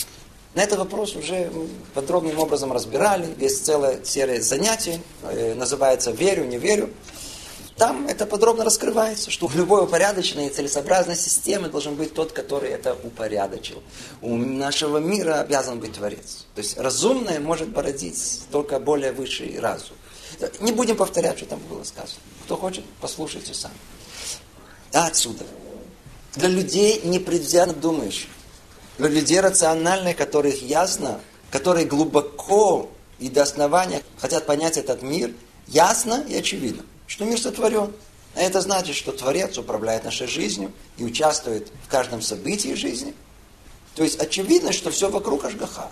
[0.54, 1.50] на этот вопрос уже
[1.94, 3.34] подробным образом разбирали.
[3.40, 6.90] Есть целая серия занятий, э, называется «Верю, не верю».
[7.78, 12.70] Там это подробно раскрывается, что в любой упорядоченной и целесообразной системе должен быть тот, который
[12.70, 13.82] это упорядочил.
[14.22, 16.46] У нашего мира обязан быть Творец.
[16.54, 19.96] То есть разумное может породить только более высший разум.
[20.60, 22.20] Не будем повторять, что там было сказано.
[22.46, 23.72] Кто хочет, послушайте сам.
[24.94, 25.46] А отсюда.
[26.36, 28.30] Для людей непредвзятно думающих,
[28.98, 31.20] для людей рациональных, которых ясно,
[31.50, 35.34] которые глубоко и до основания хотят понять этот мир,
[35.68, 37.94] ясно и очевидно, что мир сотворен.
[38.36, 43.14] А это значит, что Творец управляет нашей жизнью и участвует в каждом событии жизни.
[43.96, 45.92] То есть очевидно, что все вокруг Ашгаха.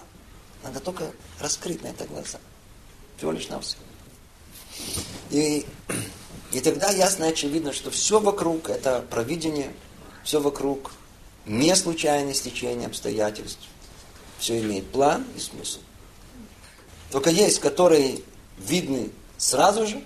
[0.63, 2.39] Надо только раскрыть на это глаза.
[3.17, 3.75] Всего лишь на все.
[5.29, 5.65] И,
[6.51, 9.73] и тогда ясно и очевидно, что все вокруг это провидение,
[10.23, 10.91] все вокруг
[11.45, 13.67] не случайное стечение обстоятельств.
[14.39, 15.79] Все имеет план и смысл.
[17.11, 18.21] Только есть, которые
[18.57, 20.03] видны сразу же,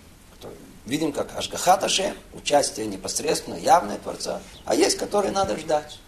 [0.86, 6.00] видим как Ашгахаташе, участие непосредственно, явное Творца, а есть, которые надо ждать.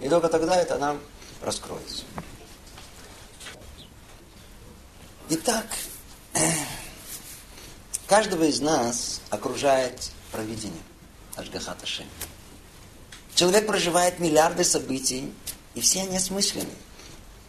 [0.00, 1.00] И только тогда это нам
[1.42, 2.04] раскроется.
[5.30, 5.66] Итак,
[8.06, 10.82] Каждого из нас окружает провидение,
[11.36, 11.78] Ашгахат
[13.34, 15.32] Человек проживает миллиарды событий,
[15.74, 16.70] и все они осмыслены.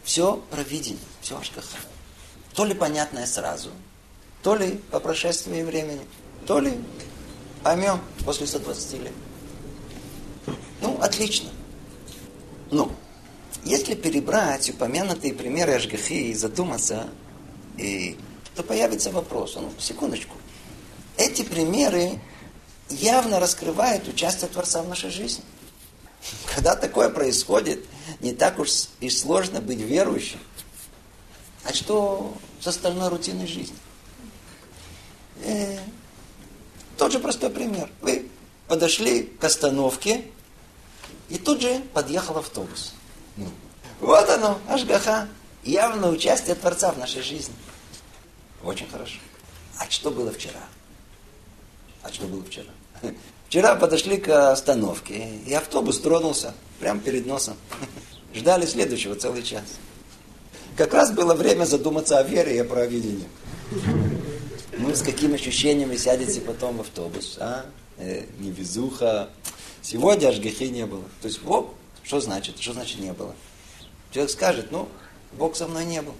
[0.02, 1.78] Все провидение, все Ашгаха.
[2.54, 3.70] То ли понятное сразу,
[4.42, 6.00] то ли по прошествии времени,
[6.46, 6.78] то ли
[7.62, 9.12] поймем после 120 лет.
[10.80, 11.50] Ну, отлично.
[12.70, 12.90] Ну,
[13.64, 17.08] если перебрать упомянутые примеры Ашгахи и задуматься,
[17.76, 18.16] и,
[18.54, 19.56] то появится вопрос.
[19.56, 20.36] Ну, секундочку.
[21.16, 22.18] Эти примеры
[22.90, 25.44] явно раскрывают участие Творца в нашей жизни.
[26.54, 27.84] Когда такое происходит,
[28.20, 30.40] не так уж и сложно быть верующим.
[31.64, 33.78] А что с остальной рутинной жизнью?
[35.44, 35.78] Э,
[36.96, 37.90] тот же простой пример.
[38.00, 38.28] Вы
[38.68, 40.24] подошли к остановке,
[41.28, 42.94] и тут же подъехал автобус.
[43.36, 43.50] Ну,
[44.00, 45.28] вот оно, Ашгаха.
[45.64, 47.54] Явно участие Творца в нашей жизни.
[48.62, 49.18] Очень хорошо.
[49.78, 50.60] А что было вчера?
[52.06, 52.68] А что было вчера?
[53.48, 57.56] Вчера подошли к остановке, и автобус тронулся прямо перед носом.
[58.34, 59.64] Ждали следующего целый час.
[60.76, 63.26] Как раз было время задуматься о вере и о провидении.
[64.78, 67.66] Ну, с каким ощущением сядете потом в автобус, а?
[67.98, 69.30] Э, невезуха.
[69.82, 71.04] Сегодня аж грехи не было.
[71.22, 71.70] То есть, Бог,
[72.02, 72.60] что значит?
[72.60, 73.34] Что значит не было?
[74.12, 74.88] Человек скажет, ну,
[75.32, 76.14] Бог со мной не был.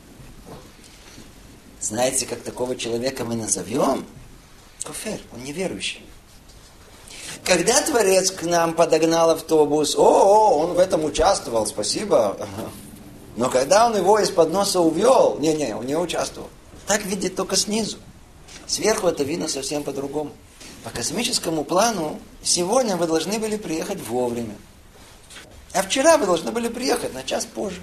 [1.80, 4.04] Знаете, как такого человека мы назовем?
[4.86, 6.00] Кофер, он неверующий.
[7.44, 12.36] Когда Творец к нам подогнал автобус, о, о, он в этом участвовал, спасибо.
[13.36, 16.48] Но когда он его из-под носа увел, не-не, он не участвовал.
[16.86, 17.98] Так видит только снизу.
[18.66, 20.32] Сверху это видно совсем по-другому.
[20.84, 24.54] По космическому плану сегодня вы должны были приехать вовремя.
[25.72, 27.82] А вчера вы должны были приехать на час позже.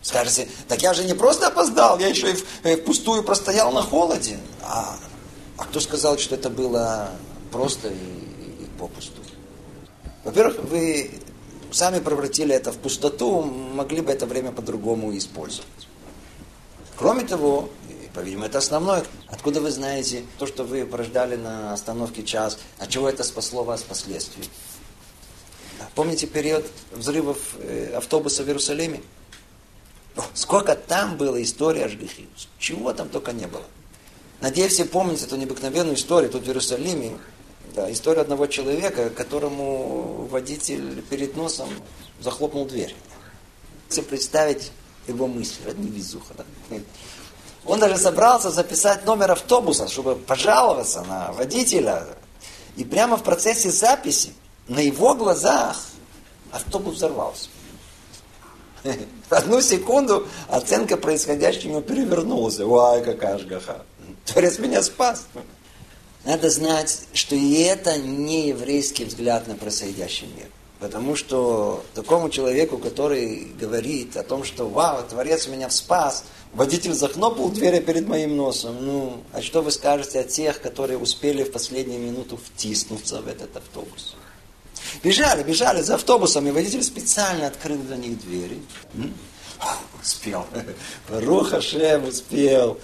[0.00, 4.38] Скажете, так я же не просто опоздал, я еще и э, впустую простоял на холоде.
[4.62, 4.96] А,
[5.58, 7.10] а кто сказал, что это было
[7.50, 9.22] просто и, и, попусту?
[10.24, 11.10] Во-первых, вы
[11.70, 15.68] сами превратили это в пустоту, могли бы это время по-другому использовать.
[16.96, 17.68] Кроме того,
[18.16, 19.04] по-видимому, это основное.
[19.28, 23.82] Откуда вы знаете то, что вы прождали на остановке час, от чего это спасло вас
[23.82, 24.46] впоследствии?
[25.94, 29.02] Помните период взрывов э, автобуса в Иерусалиме?
[30.32, 32.24] Сколько там было историй о Жгихе.
[32.58, 33.64] Чего там только не было.
[34.40, 37.18] Надеюсь, все помните эту необыкновенную историю тут в Иерусалиме.
[37.74, 41.68] Да, историю одного человека, которому водитель перед носом
[42.20, 42.94] захлопнул дверь.
[43.88, 44.72] Если представить
[45.06, 46.44] его мысли, это не везуха, да?
[47.64, 52.06] Он даже собрался записать номер автобуса, чтобы пожаловаться на водителя.
[52.76, 54.32] И прямо в процессе записи,
[54.68, 55.80] на его глазах,
[56.52, 57.48] автобус взорвался.
[59.30, 62.60] Одну секунду оценка происходящего перевернулась.
[62.60, 63.84] Ой, какая жгаха.
[64.24, 65.26] Творец меня спас.
[66.24, 70.48] Надо знать, что и это не еврейский взгляд на происходящий мир.
[70.80, 77.48] Потому что такому человеку, который говорит о том, что «Вау, Творец меня спас», водитель захлопнул
[77.50, 78.76] двери перед моим носом.
[78.84, 83.56] Ну, а что вы скажете о тех, которые успели в последнюю минуту втиснуться в этот
[83.56, 84.16] автобус?
[85.02, 88.60] Бежали, бежали за автобусом, и водитель специально открыл для них двери.
[90.02, 90.46] Успел.
[91.08, 92.78] Руха Шем успел.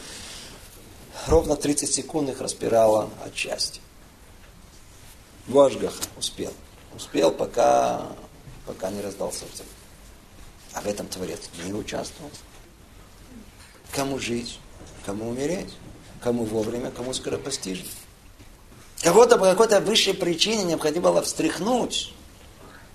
[1.26, 3.80] Ровно 30 секунд их распирало от счастья.
[5.46, 6.52] Гошгах успел.
[6.94, 8.06] Успел, пока,
[8.66, 9.68] пока не раздался взрыв.
[10.72, 12.30] А в этом Творец не участвовал.
[13.92, 14.58] Кому жить,
[15.04, 15.72] кому умереть,
[16.20, 17.88] кому вовремя, кому скоропостижно.
[19.02, 22.12] Кого-то по какой-то высшей причине необходимо было встряхнуть.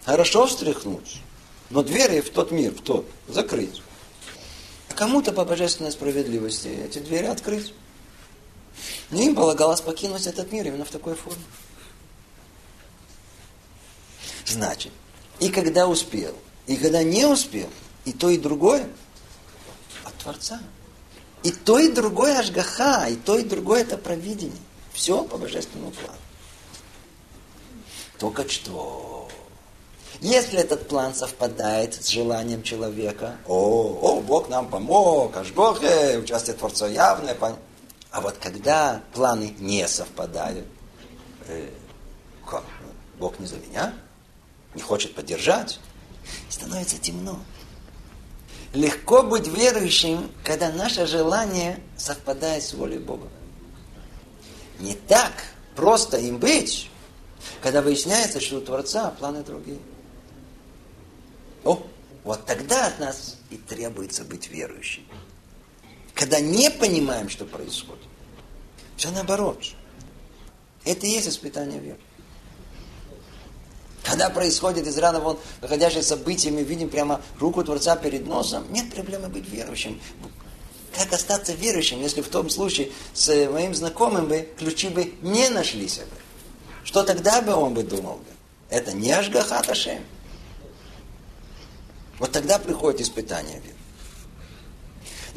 [0.05, 1.21] Хорошо встряхнуть.
[1.69, 3.81] Но двери в тот мир, в тот, закрыть.
[4.89, 7.73] А кому-то по божественной справедливости эти двери открыть.
[9.09, 11.43] Но им полагалось покинуть этот мир именно в такой форме.
[14.45, 14.91] Значит,
[15.39, 16.33] и когда успел,
[16.65, 17.69] и когда не успел,
[18.05, 18.87] и то, и другое
[20.03, 20.59] от Творца.
[21.43, 24.57] И то, и другое Ашгаха, и то, и другое это провидение.
[24.93, 26.17] Все по божественному плану.
[28.17, 29.29] Только что,
[30.21, 36.17] если этот план совпадает с желанием человека, о, о, Бог нам помог, аж Бог, э,
[36.17, 37.37] участие Творца явное.
[38.11, 40.67] А вот когда планы не совпадают,
[41.47, 41.69] э,
[42.45, 42.63] как?
[43.19, 43.93] Бог не за меня?
[44.75, 45.79] Не хочет поддержать?
[46.49, 47.39] Становится темно.
[48.73, 53.27] Легко быть верующим, когда наше желание совпадает с волей Бога
[54.79, 55.31] не так
[55.75, 56.89] просто им быть,
[57.61, 59.79] когда выясняется, что у Творца планы другие.
[61.63, 61.81] О,
[62.23, 65.03] вот тогда от нас и требуется быть верующим.
[66.17, 68.03] Когда не понимаем, что происходит.
[68.97, 69.63] Все наоборот.
[70.83, 71.99] Это и есть испытание веры.
[74.03, 78.91] Когда происходит из рана вон выходящие события, мы видим прямо руку Творца перед носом, нет
[78.93, 80.01] проблемы быть верующим.
[80.95, 85.97] Как остаться верующим, если в том случае с моим знакомым бы ключи бы не нашлись
[85.97, 86.05] бы?
[86.83, 88.25] Что тогда бы он бы думал бы?
[88.69, 90.03] Это не Ашгахат Ашем.
[92.17, 93.76] Вот тогда приходит испытание веры.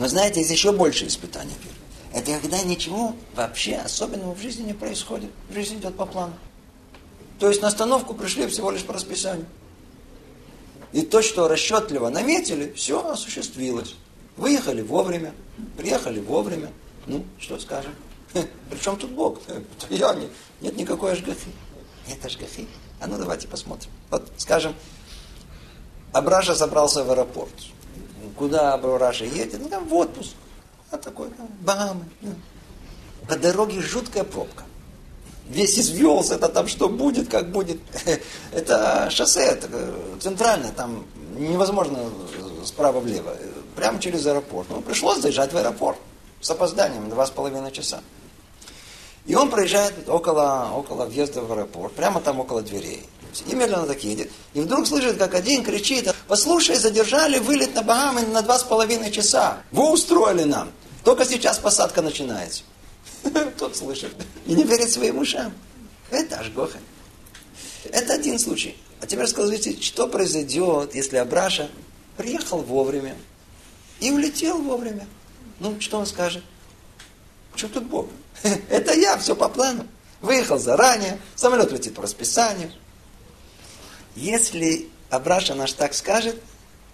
[0.00, 1.76] Но знаете, есть еще больше испытаний веры.
[2.14, 5.30] Это когда ничего вообще особенного в жизни не происходит.
[5.52, 6.32] Жизнь идет по плану.
[7.38, 9.44] То есть на остановку пришли всего лишь по расписанию.
[10.94, 13.94] И то, что расчетливо наметили, все осуществилось.
[14.38, 15.34] Выехали вовремя,
[15.76, 16.72] приехали вовремя.
[17.06, 17.94] Ну, что скажем?
[18.70, 19.38] Причем тут Бог?
[19.90, 20.30] Я не,
[20.62, 21.52] нет никакой ажгахи.
[22.08, 22.66] Нет ажгахи.
[23.00, 23.90] А ну давайте посмотрим.
[24.10, 24.74] Вот, скажем,
[26.14, 27.52] Абраша собрался в аэропорт.
[28.40, 29.60] Куда Абраша едет?
[29.70, 30.30] Ну, в отпуск.
[30.90, 32.06] А такой, там, Багамы.
[32.22, 32.32] Ну.
[33.28, 34.64] По дороге жуткая пробка.
[35.50, 37.78] Весь извелся, это там что будет, как будет.
[38.52, 39.68] Это шоссе это
[40.20, 41.04] центральное, там
[41.36, 41.98] невозможно
[42.64, 43.36] справа влево.
[43.76, 44.68] Прямо через аэропорт.
[44.70, 45.98] Ну, пришлось заезжать в аэропорт
[46.40, 48.00] с опозданием, два с половиной часа.
[49.26, 53.04] И он проезжает около, около въезда в аэропорт, прямо там около дверей.
[53.46, 54.30] И медленно так едет.
[54.54, 59.10] И вдруг слышит, как один кричит, послушай, задержали вылет на Багамы на два с половиной
[59.10, 59.62] часа.
[59.70, 60.70] Вы устроили нам.
[61.04, 62.62] Только сейчас посадка начинается.
[63.58, 64.12] Тот слышит
[64.46, 65.52] и не верит своим ушам.
[66.10, 66.78] Это Ашгоха.
[67.84, 68.76] Это один случай.
[69.00, 71.70] А теперь скажите, что произойдет, если Абраша
[72.16, 73.16] приехал вовремя
[73.98, 75.06] и улетел вовремя?
[75.58, 76.42] Ну, что он скажет?
[77.54, 78.08] Что тут Бог?
[78.68, 79.86] Это я, все по плану.
[80.20, 82.72] Выехал заранее, самолет летит по расписанию.
[84.16, 86.40] Если Абраша наш так скажет,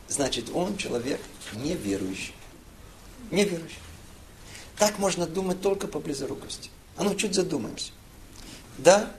[0.08, 1.20] значит он человек
[1.54, 2.34] неверующий.
[3.30, 3.78] Неверующий.
[4.78, 6.70] Так можно думать только по близорукости.
[6.96, 7.92] А ну, чуть задумаемся.
[8.78, 9.10] Да,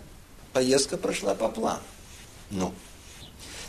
[0.53, 1.81] поездка прошла по плану.
[2.51, 2.73] Но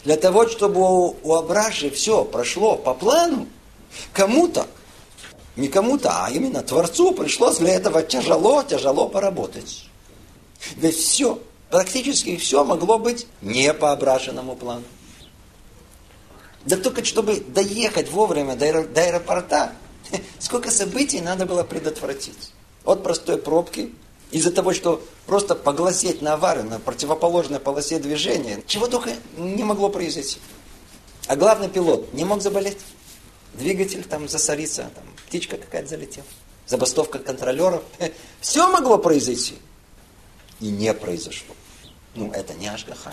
[0.04, 3.48] для того, чтобы у, у Абраши все прошло по плану,
[4.12, 4.66] кому-то,
[5.56, 9.88] не кому-то, а именно Творцу пришлось для этого тяжело, тяжело поработать.
[10.76, 14.84] Ведь все, практически все могло быть не по Абрашиному плану.
[16.64, 19.72] Да только чтобы доехать вовремя до, до аэропорта,
[20.38, 22.52] сколько событий надо было предотвратить.
[22.84, 23.94] От простой пробки
[24.30, 29.88] из-за того, что просто погласеть на аварию, на противоположной полосе движения, чего только не могло
[29.88, 30.38] произойти.
[31.26, 32.78] А главный пилот не мог заболеть.
[33.54, 36.26] Двигатель там засориться, там птичка какая-то залетела.
[36.66, 37.82] Забастовка контролеров.
[38.40, 39.54] Все могло произойти.
[40.60, 41.54] И не произошло.
[42.14, 43.12] Ну, это не Ашгаха.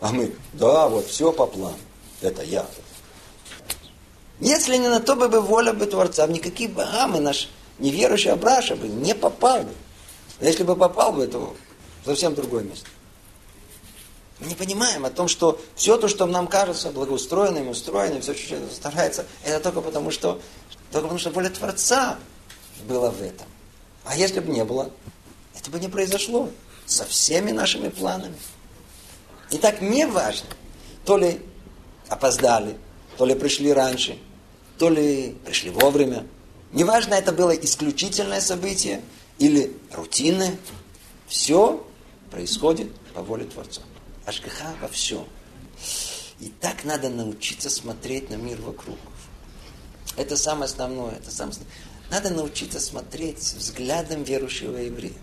[0.00, 1.78] А мы, да, вот все по плану.
[2.20, 2.66] Это я.
[4.40, 7.48] Если не на то бы воля бы Творца, в никакие Багамы наш
[7.78, 9.72] неверующий Абраша бы не попал бы.
[10.40, 11.56] А если бы попал бы, то
[12.04, 12.88] совсем другое место.
[14.40, 18.56] Мы не понимаем о том, что все то, что нам кажется благоустроенным, устроенным, все, что
[18.72, 20.40] старается, это только потому, что,
[20.90, 22.18] только потому, что воля Творца
[22.88, 23.46] была в этом.
[24.04, 24.90] А если бы не было,
[25.64, 26.50] это бы не произошло
[26.84, 28.34] со всеми нашими планами.
[29.50, 30.50] И так не важно,
[31.06, 31.40] то ли
[32.08, 32.76] опоздали,
[33.16, 34.18] то ли пришли раньше,
[34.76, 36.26] то ли пришли вовремя.
[36.72, 39.00] Неважно, это было исключительное событие
[39.38, 40.54] или рутинное.
[41.28, 41.82] Все
[42.30, 43.80] происходит по воле Творца.
[44.26, 45.24] Ашгаха во всем.
[46.40, 48.98] И так надо научиться смотреть на мир вокруг.
[50.18, 51.12] Это самое основное.
[51.12, 51.56] Это самое.
[52.10, 55.14] Надо научиться смотреть взглядом верующего еврея.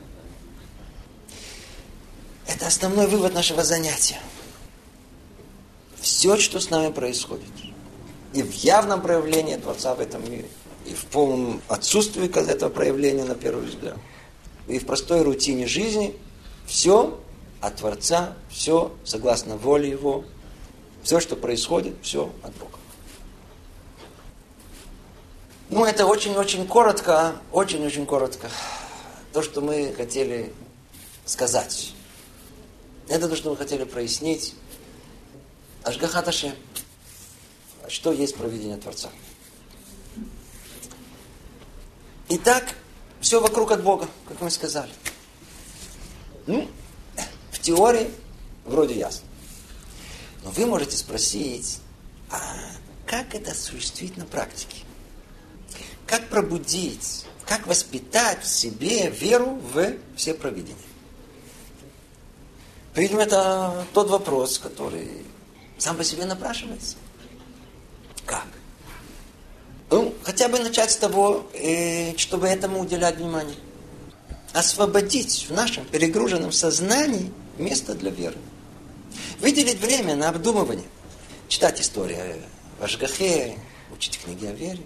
[2.53, 4.19] Это основной вывод нашего занятия.
[6.01, 7.47] Все, что с нами происходит,
[8.33, 10.49] и в явном проявлении Творца в этом мире,
[10.85, 13.97] и в полном отсутствии этого проявления на первый взгляд,
[14.67, 16.13] и в простой рутине жизни,
[16.65, 17.21] все
[17.61, 20.25] от Творца, все согласно воле Его,
[21.03, 22.77] все, что происходит, все от Бога.
[25.69, 28.49] Ну, это очень-очень коротко, очень-очень коротко.
[29.31, 30.51] То, что мы хотели
[31.25, 31.93] сказать.
[33.07, 34.55] Это то, что мы хотели прояснить.
[35.83, 36.55] Ашгахаташе.
[37.87, 39.09] Что есть проведение Творца?
[42.29, 42.75] Итак,
[43.19, 44.91] все вокруг от Бога, как мы сказали.
[46.47, 46.69] Ну,
[47.51, 48.09] в теории
[48.65, 49.27] вроде ясно.
[50.43, 51.79] Но вы можете спросить,
[52.29, 52.39] а
[53.05, 54.77] как это осуществить на практике?
[56.07, 60.77] Как пробудить, как воспитать в себе веру в все провидения?
[62.95, 65.09] Видимо, это тот вопрос, который
[65.77, 66.97] сам по себе напрашивается.
[68.25, 68.47] Как?
[69.89, 73.55] Ну, хотя бы начать с того, э, чтобы этому уделять внимание.
[74.53, 78.37] Освободить в нашем перегруженном сознании место для веры.
[79.39, 80.87] Выделить время на обдумывание.
[81.47, 82.43] Читать историю
[82.79, 83.57] о Ашгахе,
[83.93, 84.83] учить книги о вере.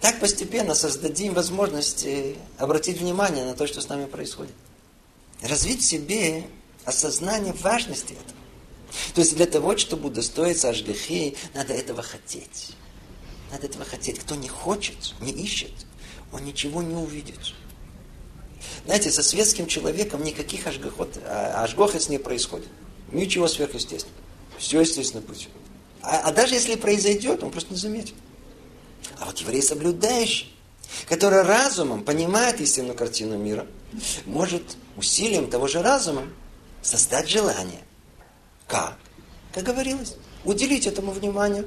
[0.00, 4.54] Так постепенно создадим возможность э, обратить внимание на то, что с нами происходит.
[5.42, 6.44] Развить в себе
[6.84, 8.42] осознание важности этого.
[9.14, 12.72] То есть для того, чтобы удостоиться Ашгахи, надо этого хотеть.
[13.50, 14.18] Надо этого хотеть.
[14.18, 15.72] Кто не хочет, не ищет,
[16.32, 17.38] он ничего не увидит.
[18.84, 22.68] Знаете, со светским человеком никаких ажгохот, а, ажгохот не происходит.
[23.10, 24.18] Ничего сверхъестественного.
[24.58, 25.50] Все естественно путем.
[26.02, 28.14] А, а даже если произойдет, он просто не заметит.
[29.18, 30.54] А вот еврей соблюдающий,
[31.08, 33.66] который разумом понимает истинную картину мира,
[34.24, 34.62] может
[34.96, 36.24] усилием того же разума
[36.82, 37.80] создать желание.
[38.68, 38.98] Как?
[39.54, 41.64] Как говорилось, уделить этому внимание.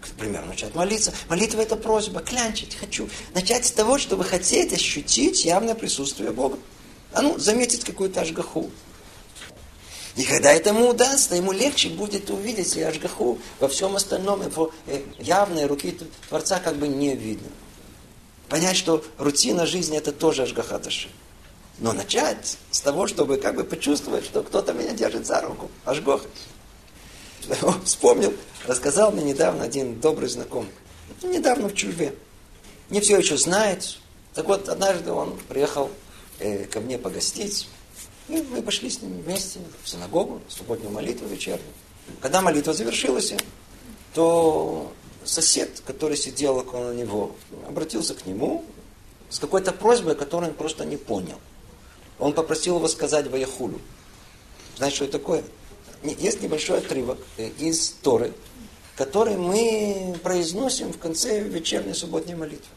[0.00, 1.12] К примеру, начать молиться.
[1.28, 3.08] Молитва это просьба, клянчить хочу.
[3.34, 6.58] Начать с того, чтобы хотеть ощутить явное присутствие Бога.
[7.12, 8.70] А ну, заметить какую-то ажгаху.
[10.16, 15.02] И когда этому удастся, ему легче будет увидеть и Ашгаху во всем остальном, его э,
[15.18, 17.48] явные руки Творца как бы не видно.
[18.48, 21.08] Понять, что рутина жизни это тоже Ашгаха Даши.
[21.82, 25.68] Но начать с того, чтобы как бы почувствовать, что кто-то меня держит за руку.
[25.84, 26.22] Ашгох.
[27.84, 28.32] Вспомнил,
[28.68, 30.70] рассказал мне недавно один добрый знакомый.
[31.24, 32.14] Недавно в Чужбе.
[32.88, 33.98] Не все еще знает.
[34.32, 35.90] Так вот, однажды он приехал
[36.38, 37.68] э, ко мне погостить.
[38.28, 41.66] И мы пошли с ним вместе в синагогу, в субботнюю молитву вечернюю.
[42.20, 43.34] Когда молитва завершилась,
[44.14, 44.92] то
[45.24, 47.34] сосед, который сидел около него,
[47.66, 48.64] обратился к нему
[49.30, 51.40] с какой-то просьбой, которую он просто не понял.
[52.22, 53.80] Он попросил его сказать Ваяхулю.
[54.76, 55.42] Знаете, что это такое?
[56.04, 57.18] Есть небольшой отрывок
[57.58, 58.32] из Торы,
[58.96, 62.68] который мы произносим в конце вечерней субботней молитвы.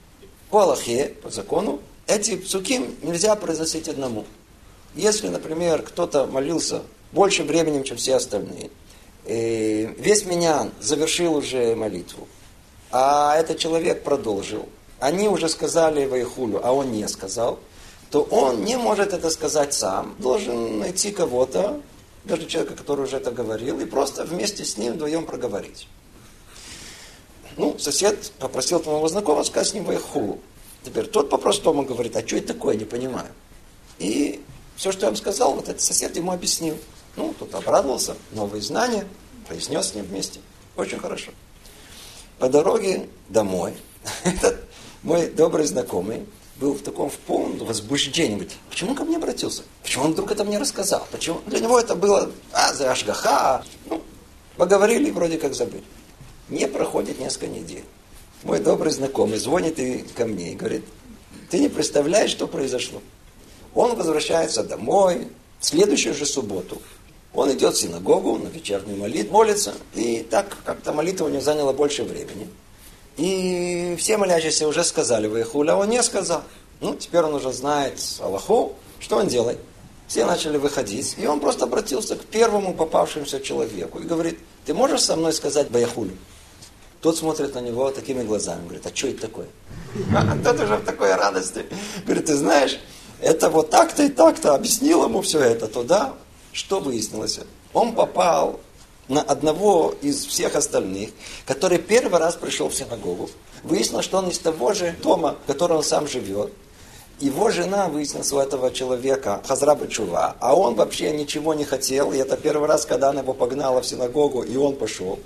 [0.50, 4.26] По Аллахе, по закону, эти псуким нельзя произносить одному.
[4.96, 6.82] Если, например, кто-то молился
[7.12, 8.72] больше времени, чем все остальные,
[9.26, 12.28] э, весь меня завершил уже молитву,
[12.90, 14.68] а этот человек продолжил,
[15.00, 17.60] они уже сказали Вайхулю, а он не сказал,
[18.16, 21.82] то он не может это сказать сам, должен найти кого-то,
[22.24, 25.90] даже человека, который уже это говорил, и просто вместе с ним вдвоем проговорить.
[27.58, 30.40] Ну, сосед попросил твоего знакомого сказать с ним Вайхулу.
[30.84, 33.28] Теперь тот по-простому говорит, а что это такое, не понимаю.
[34.00, 34.42] И
[34.78, 36.78] все, что я вам сказал, вот этот сосед ему объяснил.
[37.18, 39.06] Ну, тот обрадовался, новые знания,
[39.46, 40.40] произнес с ним вместе.
[40.78, 41.32] Очень хорошо.
[42.40, 43.74] По дороге домой
[44.24, 44.64] этот
[45.04, 46.26] мой добрый знакомый
[46.60, 48.36] был в таком в полном возбуждении.
[48.36, 49.64] Говорит, почему он ко мне обратился?
[49.84, 51.06] Почему он вдруг это мне рассказал?
[51.12, 51.42] Почему?
[51.48, 53.64] Для него это было, а, за Ашгаха.
[53.90, 54.02] Ну,
[54.58, 55.84] поговорили и вроде как забыли.
[56.50, 57.84] Не проходит несколько недель.
[58.44, 60.86] Мой добрый знакомый звонит и ко мне и говорит,
[61.50, 63.02] ты не представляешь, что произошло.
[63.74, 65.28] Он возвращается домой
[65.60, 66.82] в следующую же субботу.
[67.34, 71.74] Он идет в синагогу на вечернюю молитву, молится, и так как-то молитва у него заняла
[71.74, 72.48] больше времени.
[73.18, 76.44] И все молящиеся уже сказали Вайхуля, а он не сказал.
[76.82, 79.60] Ну, теперь он уже знает Аллаху, что он делает?
[80.08, 85.02] Все начали выходить, и он просто обратился к первому попавшемуся человеку и говорит, ты можешь
[85.02, 86.16] со мной сказать Баяхулю?
[87.02, 89.48] Тот смотрит на него такими глазами, говорит, а что это такое?
[90.16, 91.66] А тот уже в такой радости.
[92.04, 92.80] Говорит, ты знаешь,
[93.22, 96.14] это вот так-то и так-то, объяснил ему все это, то да,
[96.52, 97.40] что выяснилось?
[97.74, 98.60] Он попал
[99.08, 101.12] на одного из всех остальных,
[101.46, 103.30] который первый раз пришел в синагогу.
[103.64, 106.52] Выяснилось, что он из того же дома, в котором он сам живет.
[107.20, 112.12] Его жена выяснилась у этого человека, Хазраба Чува, а он вообще ничего не хотел.
[112.12, 115.20] И это первый раз, когда она его погнала в синагогу, и он пошел.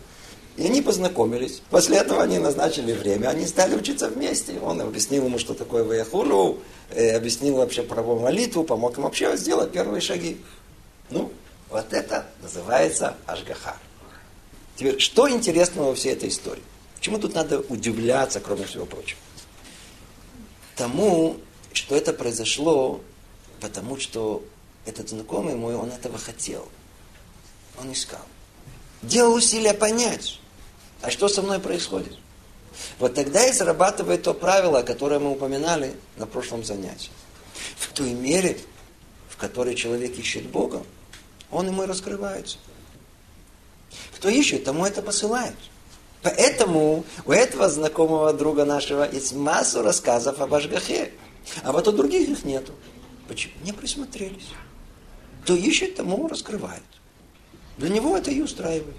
[0.55, 1.61] И они познакомились.
[1.69, 3.30] После этого они назначили время.
[3.30, 4.59] Они стали учиться вместе.
[4.61, 6.57] Он объяснил ему, что такое Ваяхулу,
[6.91, 10.38] э, объяснил вообще про молитву, помог им вообще сделать первые шаги.
[11.09, 11.32] Ну,
[11.70, 13.78] вот это называется Ашгаха.
[14.76, 16.63] Теперь, что интересного во всей этой истории?
[16.95, 19.20] Почему тут надо удивляться, кроме всего прочего?
[20.76, 21.38] Тому,
[21.74, 23.01] что это произошло,
[23.59, 24.43] потому что
[24.86, 26.67] этот знакомый мой, он этого хотел.
[27.80, 28.22] Он искал.
[29.01, 30.39] Делал усилия понять,
[31.01, 32.17] а что со мной происходит?
[32.97, 37.11] Вот тогда и зарабатывает то правило, которое мы упоминали на прошлом занятии.
[37.78, 38.57] В той мере,
[39.30, 40.84] в которой человек ищет Бога,
[41.52, 42.58] он ему и раскрывается.
[44.16, 45.56] Кто ищет, тому это посылает.
[46.22, 51.14] Поэтому у этого знакомого друга нашего есть массу рассказов об Ашгахе.
[51.64, 52.73] А вот у других их нету.
[53.28, 53.53] Почему?
[53.64, 54.49] Не присмотрелись.
[55.44, 56.84] Кто ищет, тому раскрывает.
[57.78, 58.98] Для него это и устраивает.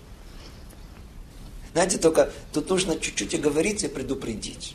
[1.73, 4.75] Знаете, только тут нужно чуть-чуть и говорить, и предупредить.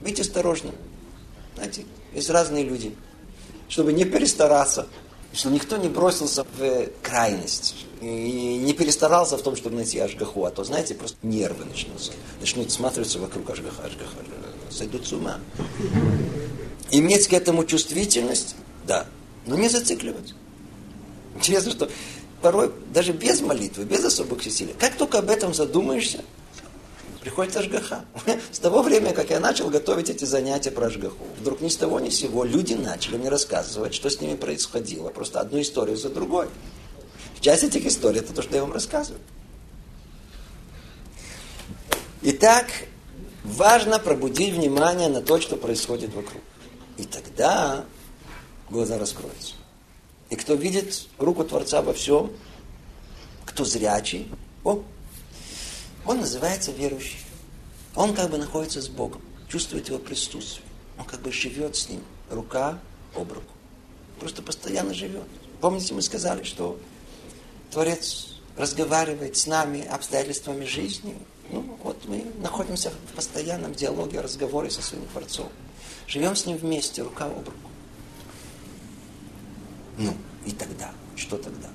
[0.00, 0.74] Быть осторожным.
[1.54, 2.94] Знаете, есть разные люди.
[3.68, 4.88] Чтобы не перестараться,
[5.36, 7.86] чтобы никто не бросился в крайность.
[8.00, 10.44] И не перестарался в том, чтобы найти Ашгаху.
[10.44, 12.12] А то, знаете, просто нервы начнутся.
[12.40, 14.16] Начнут смотреться вокруг Ашгаха, Ашгаха,
[14.70, 15.38] сойдут с ума.
[16.90, 18.54] Иметь к этому чувствительность,
[18.86, 19.06] да,
[19.46, 20.34] но не зацикливать.
[21.34, 21.90] Интересно, что
[22.40, 26.24] порой даже без молитвы, без особых усилий, как только об этом задумаешься,
[27.26, 28.04] приходит Ашгаха.
[28.52, 31.98] С того времени, как я начал готовить эти занятия про Ашгаху, вдруг ни с того
[31.98, 35.08] ни с сего люди начали мне рассказывать, что с ними происходило.
[35.08, 36.46] Просто одну историю за другой.
[37.40, 39.20] Часть этих историй это то, что я вам рассказываю.
[42.22, 42.66] Итак,
[43.42, 46.42] важно пробудить внимание на то, что происходит вокруг.
[46.96, 47.86] И тогда
[48.70, 49.54] глаза раскроются.
[50.30, 52.30] И кто видит руку Творца во всем,
[53.44, 54.30] кто зрячий,
[54.62, 54.84] о,
[56.06, 57.18] он называется верующий.
[57.94, 60.66] Он как бы находится с Богом, чувствует его присутствие.
[60.98, 62.78] Он как бы живет с ним, рука
[63.14, 63.52] об руку.
[64.20, 65.26] Просто постоянно живет.
[65.60, 66.78] Помните, мы сказали, что
[67.70, 71.16] Творец разговаривает с нами обстоятельствами жизни.
[71.50, 75.48] Ну, вот мы находимся в постоянном диалоге, разговоре со своим Творцом.
[76.06, 77.70] Живем с ним вместе, рука об руку.
[79.98, 80.14] Ну,
[80.44, 81.68] и тогда, что тогда?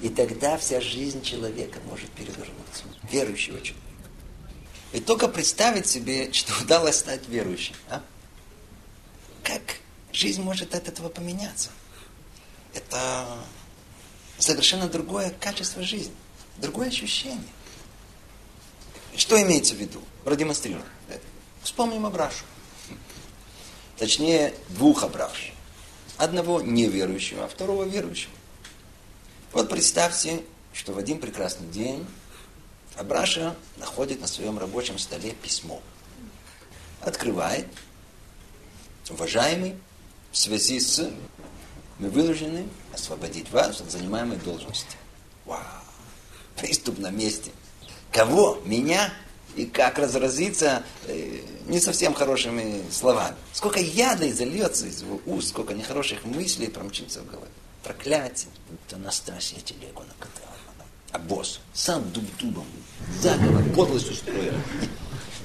[0.00, 2.84] И тогда вся жизнь человека может перевернуться.
[3.10, 3.80] Верующего человека.
[4.92, 7.74] И только представить себе, что удалось стать верующим.
[7.88, 8.02] А?
[9.42, 9.62] Как
[10.12, 11.70] жизнь может от этого поменяться?
[12.74, 13.26] Это
[14.38, 16.14] совершенно другое качество жизни,
[16.58, 17.40] другое ощущение.
[19.16, 20.02] Что имеется в виду?
[20.24, 20.84] Продемонстрирую.
[21.62, 22.44] Вспомним Абрашу.
[23.98, 25.52] Точнее, двух Абраш.
[26.16, 28.32] Одного неверующего, а второго верующего.
[29.52, 30.42] Вот представьте,
[30.72, 32.06] что в один прекрасный день
[32.96, 35.80] Абраша находит на своем рабочем столе письмо.
[37.00, 37.66] Открывает.
[39.08, 39.76] Уважаемый,
[40.30, 41.10] в связи с
[41.98, 44.96] мы вынуждены освободить вас от занимаемой должности.
[45.44, 45.60] Вау!
[46.56, 47.50] Приступ на месте.
[48.12, 48.60] Кого?
[48.64, 49.12] Меня?
[49.56, 53.36] И как разразиться э, не совсем хорошими словами.
[53.52, 57.50] Сколько яда изольется из его уст, сколько нехороших мыслей промчится в голове.
[57.82, 58.50] Проклятие.
[58.86, 60.49] Это Анастасия телегу накатала.
[61.12, 62.66] А босс сам дуб-дубом
[63.20, 64.54] заговор, подлость устроил.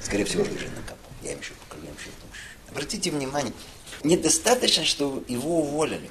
[0.02, 1.10] Скорее всего, лыжи накапал.
[1.22, 2.10] Я им еще покажу, я им еще
[2.70, 3.52] Обратите внимание,
[4.04, 6.10] недостаточно, что его уволили.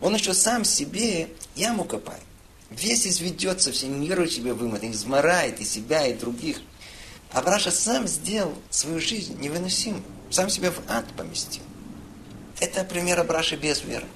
[0.00, 2.22] Он еще сам себе яму копает.
[2.70, 6.60] Весь изведется, всем миру себе вымотает, изморает и себя, и других.
[7.32, 10.02] Абраша сам сделал свою жизнь невыносимой.
[10.30, 11.62] Сам себя в ад поместил.
[12.60, 14.06] Это пример Абраши без веры.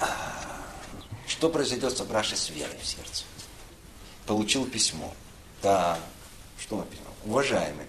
[0.00, 0.08] А
[1.26, 3.24] что произойдет с Абрашей с верой в сердце?
[4.26, 5.12] Получил письмо.
[5.62, 5.98] Да,
[6.58, 7.08] что написано?
[7.24, 7.86] Уважаемый,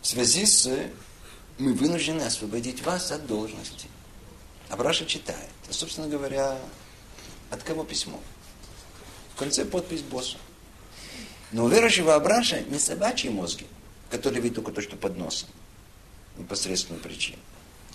[0.00, 0.70] в связи с
[1.58, 3.88] мы вынуждены освободить вас от должности.
[4.68, 5.50] Абраша читает.
[5.68, 6.58] А, собственно говоря,
[7.50, 8.20] от кого письмо?
[9.34, 10.38] В конце подпись босса.
[11.52, 13.66] Но у верующего Абраша не собачьи мозги,
[14.10, 15.48] которые видят только то, что под носом.
[16.36, 17.38] Непосредственную причину.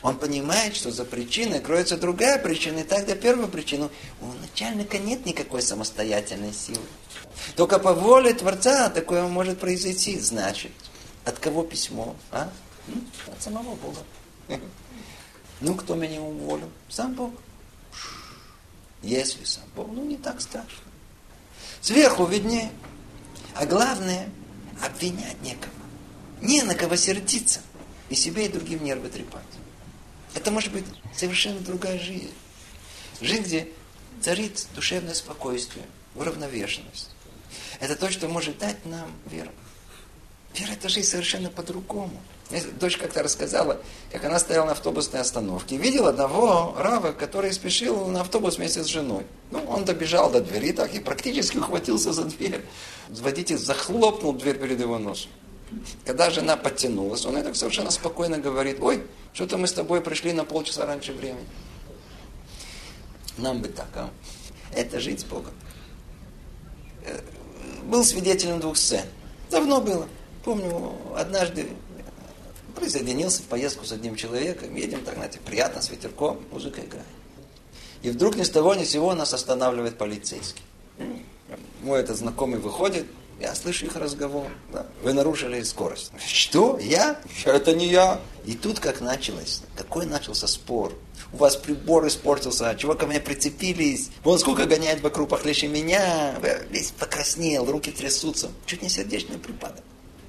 [0.01, 5.25] Он понимает, что за причиной кроется другая причина, и тогда первую причину у начальника нет
[5.25, 6.81] никакой самостоятельной силы.
[7.55, 10.19] Только по воле Творца такое может произойти.
[10.19, 10.71] Значит,
[11.25, 12.15] от кого письмо?
[12.31, 12.49] А?
[13.27, 13.99] От самого Бога.
[15.63, 16.71] Ну, кто меня уволил?
[16.89, 17.31] Сам Бог.
[19.03, 20.83] Если сам Бог, ну не так страшно.
[21.81, 22.71] Сверху виднее.
[23.53, 24.27] А главное,
[24.83, 25.73] обвинять некого.
[26.41, 27.61] Не на кого сердиться.
[28.09, 29.43] И себе, и другим нервы трепать.
[30.33, 30.85] Это может быть
[31.15, 32.33] совершенно другая жизнь.
[33.21, 33.67] Жизнь, где
[34.21, 35.85] царит душевное спокойствие,
[36.15, 37.10] уравновешенность.
[37.81, 39.49] Это то, что может дать нам веру.
[40.53, 42.21] Вера– это жизнь совершенно по-другому.
[42.79, 43.81] Дочь как-то рассказала,
[44.11, 45.77] как она стояла на автобусной остановке.
[45.77, 49.25] Видела одного рава, который спешил на автобус вместе с женой.
[49.49, 52.63] Ну, он добежал до двери так и практически ухватился за дверь.
[53.09, 55.31] Водитель захлопнул дверь перед его носом.
[56.05, 59.03] Когда жена подтянулась, он так совершенно спокойно говорит, ой,
[59.33, 61.47] что-то мы с тобой пришли на полчаса раньше времени.
[63.37, 64.09] Нам бы так, а?
[64.75, 65.53] Это жить с Богом.
[67.83, 69.05] Был свидетелем двух сцен.
[69.49, 70.07] Давно было.
[70.43, 71.67] Помню, однажды
[72.75, 77.05] присоединился в поездку с одним человеком, едем так, знаете, приятно, с ветерком, музыка играет.
[78.01, 80.63] И вдруг ни с того ни с сего нас останавливает полицейский.
[81.83, 83.05] Мой этот знакомый выходит,
[83.39, 84.47] я слышу их разговор.
[84.71, 86.11] Да, вы нарушили скорость.
[86.25, 86.77] Что?
[86.79, 87.19] Я?
[87.45, 88.19] Это не я.
[88.45, 90.93] И тут как началось, какой начался спор.
[91.33, 94.09] У вас прибор испортился, а чего ко мне прицепились?
[94.23, 96.35] Вон сколько гоняет вокруг похлеще меня.
[96.69, 98.49] Весь покраснел, руки трясутся.
[98.65, 99.83] Чуть не сердечный припадок.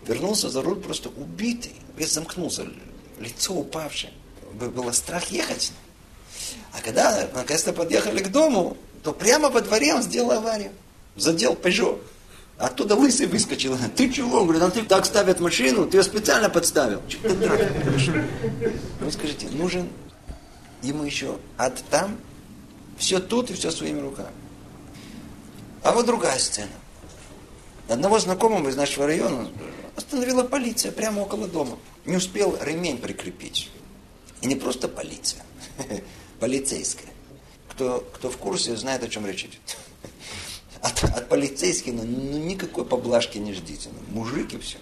[0.06, 1.72] Вернулся за руль просто убитый.
[1.96, 2.66] Весь замкнулся,
[3.18, 4.12] лицо упавшее.
[4.52, 5.72] Было страх ехать.
[6.72, 10.70] А когда наконец-то подъехали к дому, то прямо во дворе он сделал аварию.
[11.16, 12.00] Задел Peugeot.
[12.58, 13.76] Оттуда лысый выскочил.
[13.96, 14.38] Ты чего?
[14.40, 17.02] Он говорит, а ты так ставят машину, ты ее специально подставил.
[19.00, 19.88] Ну скажите, нужен
[20.82, 22.18] ему еще ад там,
[22.98, 24.34] все тут и все своими руками.
[25.82, 26.70] А вот другая сцена.
[27.88, 29.50] Одного знакомого из нашего района
[29.96, 31.78] остановила полиция прямо около дома.
[32.04, 33.70] Не успел ремень прикрепить.
[34.40, 35.42] И не просто полиция,
[36.40, 37.10] полицейская.
[37.70, 39.76] Кто, кто в курсе, знает, о чем речь идет.
[40.82, 43.88] От, от полицейских ну, ну, никакой поблажки не ждите.
[43.92, 44.78] Ну, мужик все.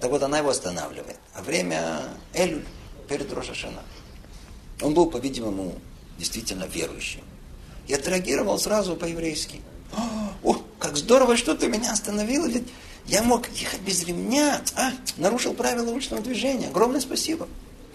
[0.00, 1.18] Так вот она его останавливает.
[1.34, 2.02] А время
[2.32, 2.64] Эль
[3.08, 3.82] перед Рошашана.
[4.82, 5.74] Он был, по-видимому,
[6.18, 7.22] действительно верующим.
[7.88, 9.60] И отреагировал сразу по-еврейски.
[10.42, 12.46] О, как здорово, что ты меня остановил.
[12.46, 12.68] Ведь
[13.06, 14.62] я мог ехать без ремня.
[14.76, 16.68] А, нарушил правила уличного движения.
[16.68, 17.48] Огромное спасибо.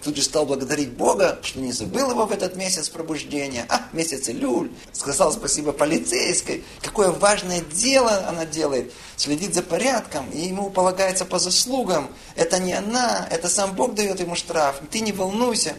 [0.04, 3.66] тут же стал благодарить Бога, что не забыл его в этот месяц пробуждения.
[3.68, 4.70] А, месяц Илюль.
[4.92, 6.62] Сказал спасибо полицейской.
[6.82, 8.92] Какое важное дело она делает.
[9.16, 12.10] Следит за порядком, и ему полагается по заслугам.
[12.36, 14.80] Это не она, это сам Бог дает ему штраф.
[14.90, 15.74] Ты не волнуйся.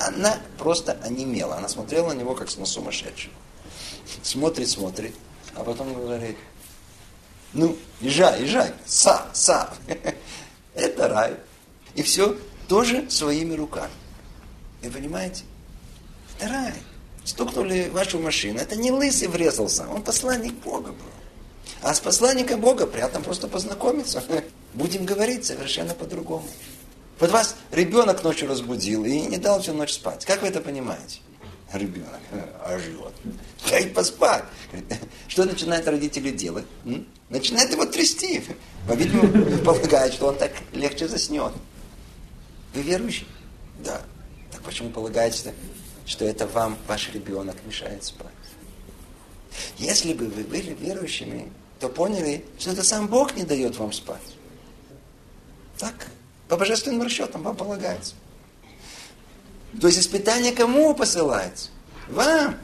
[0.00, 1.56] Она просто онемела.
[1.56, 3.32] Она смотрела на него, как на сумасшедшего.
[4.22, 5.14] Смотрит, смотрит,
[5.54, 6.36] а потом говорит,
[7.52, 9.70] ну, езжай, езжай, са, са.
[10.74, 11.34] Это рай.
[11.94, 12.36] И все
[12.68, 13.92] тоже своими руками.
[14.82, 15.44] Вы понимаете?
[16.38, 16.74] Это рай.
[17.24, 18.58] Стукнули вашу машину.
[18.58, 21.10] Это не лысый врезался, он посланник Бога был.
[21.82, 24.22] А с посланником Бога приятно просто познакомиться.
[24.74, 26.46] Будем говорить совершенно по-другому.
[27.18, 30.24] Вот вас ребенок ночью разбудил и не дал всю ночь спать.
[30.24, 31.20] Как вы это понимаете?
[31.72, 32.20] Ребенок
[32.62, 33.12] а живет.
[33.68, 34.44] Дай поспать.
[35.28, 36.66] Что начинают родители делать?
[37.28, 38.42] Начинает его трясти.
[38.86, 41.52] По-видимому, полагает, что он так легче заснет.
[42.74, 43.26] Вы верующий?
[43.84, 44.00] Да.
[44.52, 45.54] Так почему полагаете,
[46.06, 48.30] что это вам ваш ребенок мешает спать?
[49.78, 54.36] Если бы вы были верующими, то поняли, что это сам Бог не дает вам спать.
[55.78, 56.08] Так,
[56.48, 58.14] по божественным расчетам вам полагается.
[59.80, 61.70] То есть испытание кому посылается?
[62.08, 62.56] Вам.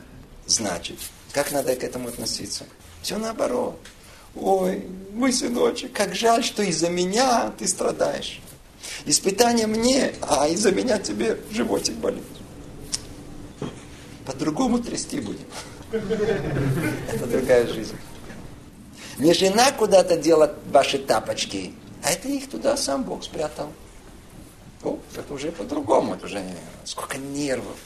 [0.47, 0.99] Значит,
[1.33, 2.65] как надо к этому относиться?
[3.03, 3.79] Все наоборот.
[4.35, 8.41] Ой, мой сыночек, как жаль, что из-за меня ты страдаешь.
[9.05, 12.25] Испытание мне, а из-за меня тебе животик болит.
[14.25, 15.47] По-другому трясти будем.
[15.93, 17.97] Это другая жизнь.
[19.19, 23.73] Не жена куда-то дела ваши тапочки, а это их туда сам Бог спрятал.
[24.83, 26.45] О, это уже по-другому, это уже
[26.85, 27.79] сколько нервов,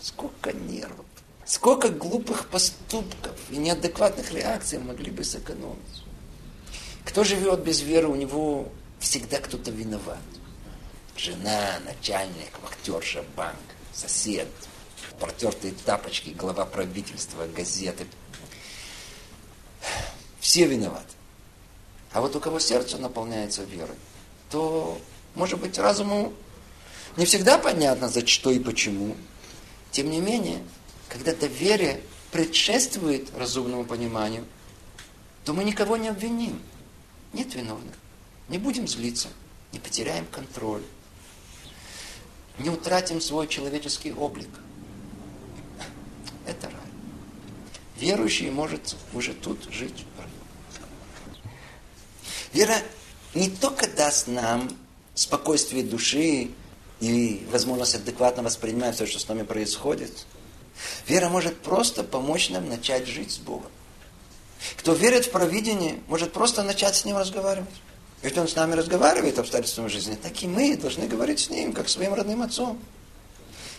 [0.00, 1.06] сколько нервов.
[1.44, 6.04] Сколько глупых поступков и неадекватных реакций могли бы сэкономить.
[7.04, 8.68] Кто живет без веры, у него
[9.00, 10.18] всегда кто-то виноват.
[11.16, 13.56] Жена, начальник, вахтерша, банк,
[13.92, 14.48] сосед,
[15.18, 18.06] протертые тапочки, глава правительства, газеты.
[20.38, 21.14] Все виноваты.
[22.12, 23.96] А вот у кого сердце наполняется верой,
[24.50, 24.98] то,
[25.34, 26.32] может быть, разуму
[27.16, 29.16] не всегда понятно, за что и почему.
[29.90, 30.62] Тем не менее,
[31.08, 32.00] когда доверие
[32.30, 34.44] предшествует разумному пониманию,
[35.44, 36.60] то мы никого не обвиним.
[37.32, 37.94] Нет виновных.
[38.48, 39.28] Не будем злиться,
[39.72, 40.82] не потеряем контроль,
[42.58, 44.48] не утратим свой человеческий облик.
[46.46, 46.76] Это рай.
[47.96, 50.04] Верующий может уже тут жить.
[52.52, 52.76] Вера
[53.34, 54.70] не только даст нам
[55.14, 56.50] спокойствие души
[57.00, 60.26] и возможность адекватно воспринимать все, что с нами происходит–
[61.06, 63.70] Вера может просто помочь нам начать жить с Богом.
[64.76, 67.68] Кто верит в провидение, может просто начать с Ним разговаривать.
[68.22, 71.88] Ведь Он с нами разговаривает обстоятельствами жизни, так и мы должны говорить с Ним, как
[71.88, 72.78] своим родным отцом.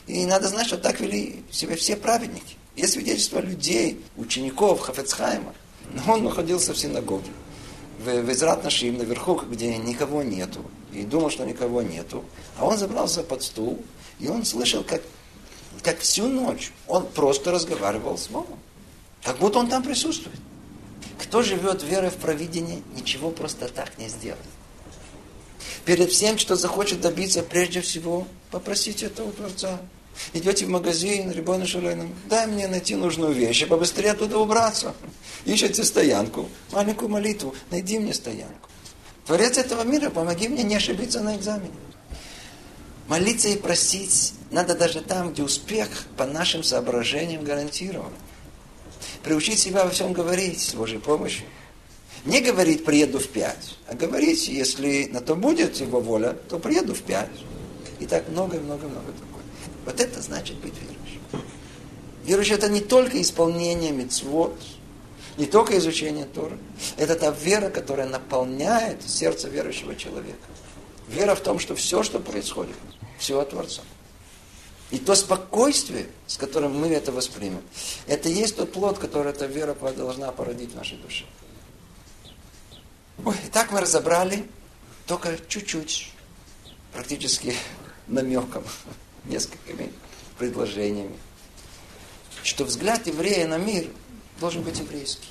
[0.07, 2.57] И надо знать, что так вели себя все праведники.
[2.75, 5.53] Есть свидетельства людей, учеников Хафецхайма.
[5.93, 7.29] Но он находился в синагоге,
[7.99, 10.61] в, Израт Нашим, наверху, где никого нету.
[10.93, 12.23] И думал, что никого нету.
[12.57, 13.79] А он забрался под стул,
[14.19, 15.01] и он слышал, как
[15.83, 18.59] как всю ночь он просто разговаривал с Богом.
[19.23, 20.39] Как будто он там присутствует.
[21.19, 24.43] Кто живет верой в провидение, ничего просто так не сделает.
[25.85, 29.79] Перед всем, что захочет добиться, прежде всего, попросите этого Творца.
[30.33, 34.93] Идете в магазин, Рибойна Шалейном, дай мне найти нужную вещь, и побыстрее оттуда убраться.
[35.45, 38.69] Ищете стоянку, маленькую молитву, найди мне стоянку.
[39.25, 41.73] Творец этого мира, помоги мне не ошибиться на экзамене.
[43.07, 48.11] Молиться и просить надо даже там, где успех по нашим соображениям гарантирован.
[49.23, 51.45] Приучить себя во всем говорить с Божьей помощью.
[52.25, 56.93] Не говорить «приеду в пять», а говорить, если на то будет его воля, то приеду
[56.93, 57.29] в пять.
[57.99, 59.13] И так много-много-много.
[59.85, 61.21] Вот это значит быть верующим.
[62.23, 64.55] Верующий это не только исполнение мецвод,
[65.37, 66.57] не только изучение Тора.
[66.97, 70.47] Это та вера, которая наполняет сердце верующего человека.
[71.07, 72.75] Вера в том, что все, что происходит,
[73.17, 73.81] все от Творца.
[74.91, 77.61] И то спокойствие, с которым мы это воспримем,
[78.07, 81.25] это и есть тот плод, который эта вера должна породить в нашей душе.
[83.23, 84.45] Ой, так мы разобрали
[85.05, 86.11] только чуть-чуть,
[86.93, 87.55] практически
[88.07, 88.63] намеком,
[89.25, 89.91] несколькими
[90.37, 91.17] предложениями,
[92.43, 93.89] что взгляд еврея на мир
[94.39, 95.27] должен быть еврейский.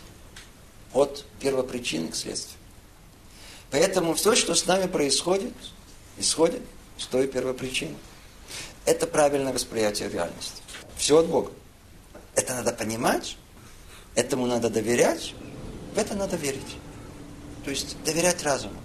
[0.93, 2.59] От первопричины к следствию.
[3.71, 5.55] Поэтому все, что с нами происходит,
[6.19, 6.62] исходит
[6.99, 7.97] с той первопричины.
[8.85, 10.62] Это правильное восприятие реальности.
[10.97, 11.53] Все от Бога.
[12.35, 13.37] Это надо понимать,
[14.15, 15.35] этому надо доверять,
[15.95, 16.77] в это надо верить.
[17.65, 18.81] То есть доверять разуму.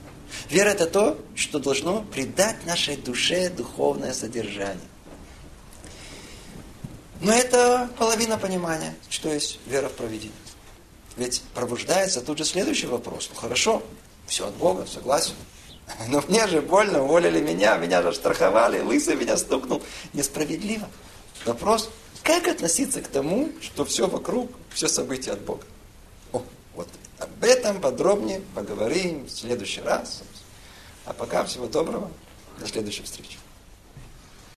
[0.50, 4.88] Вера это то, что должно придать нашей душе духовное содержание.
[7.26, 10.38] Но это половина понимания, что есть вера в провидение.
[11.18, 13.32] Ведь пробуждается тут же следующий вопрос.
[13.34, 13.82] Ну хорошо,
[14.28, 15.34] все от Бога, согласен.
[16.08, 19.82] Но мне же больно, уволили меня, меня же штрафовали, лысый меня стукнул.
[20.14, 20.88] Несправедливо.
[21.46, 21.90] Вопрос,
[22.22, 25.64] как относиться к тому, что все вокруг, все события от Бога?
[26.32, 26.44] О,
[26.76, 30.22] вот об этом подробнее поговорим в следующий раз.
[31.06, 32.12] А пока всего доброго.
[32.60, 33.40] До следующей встречи.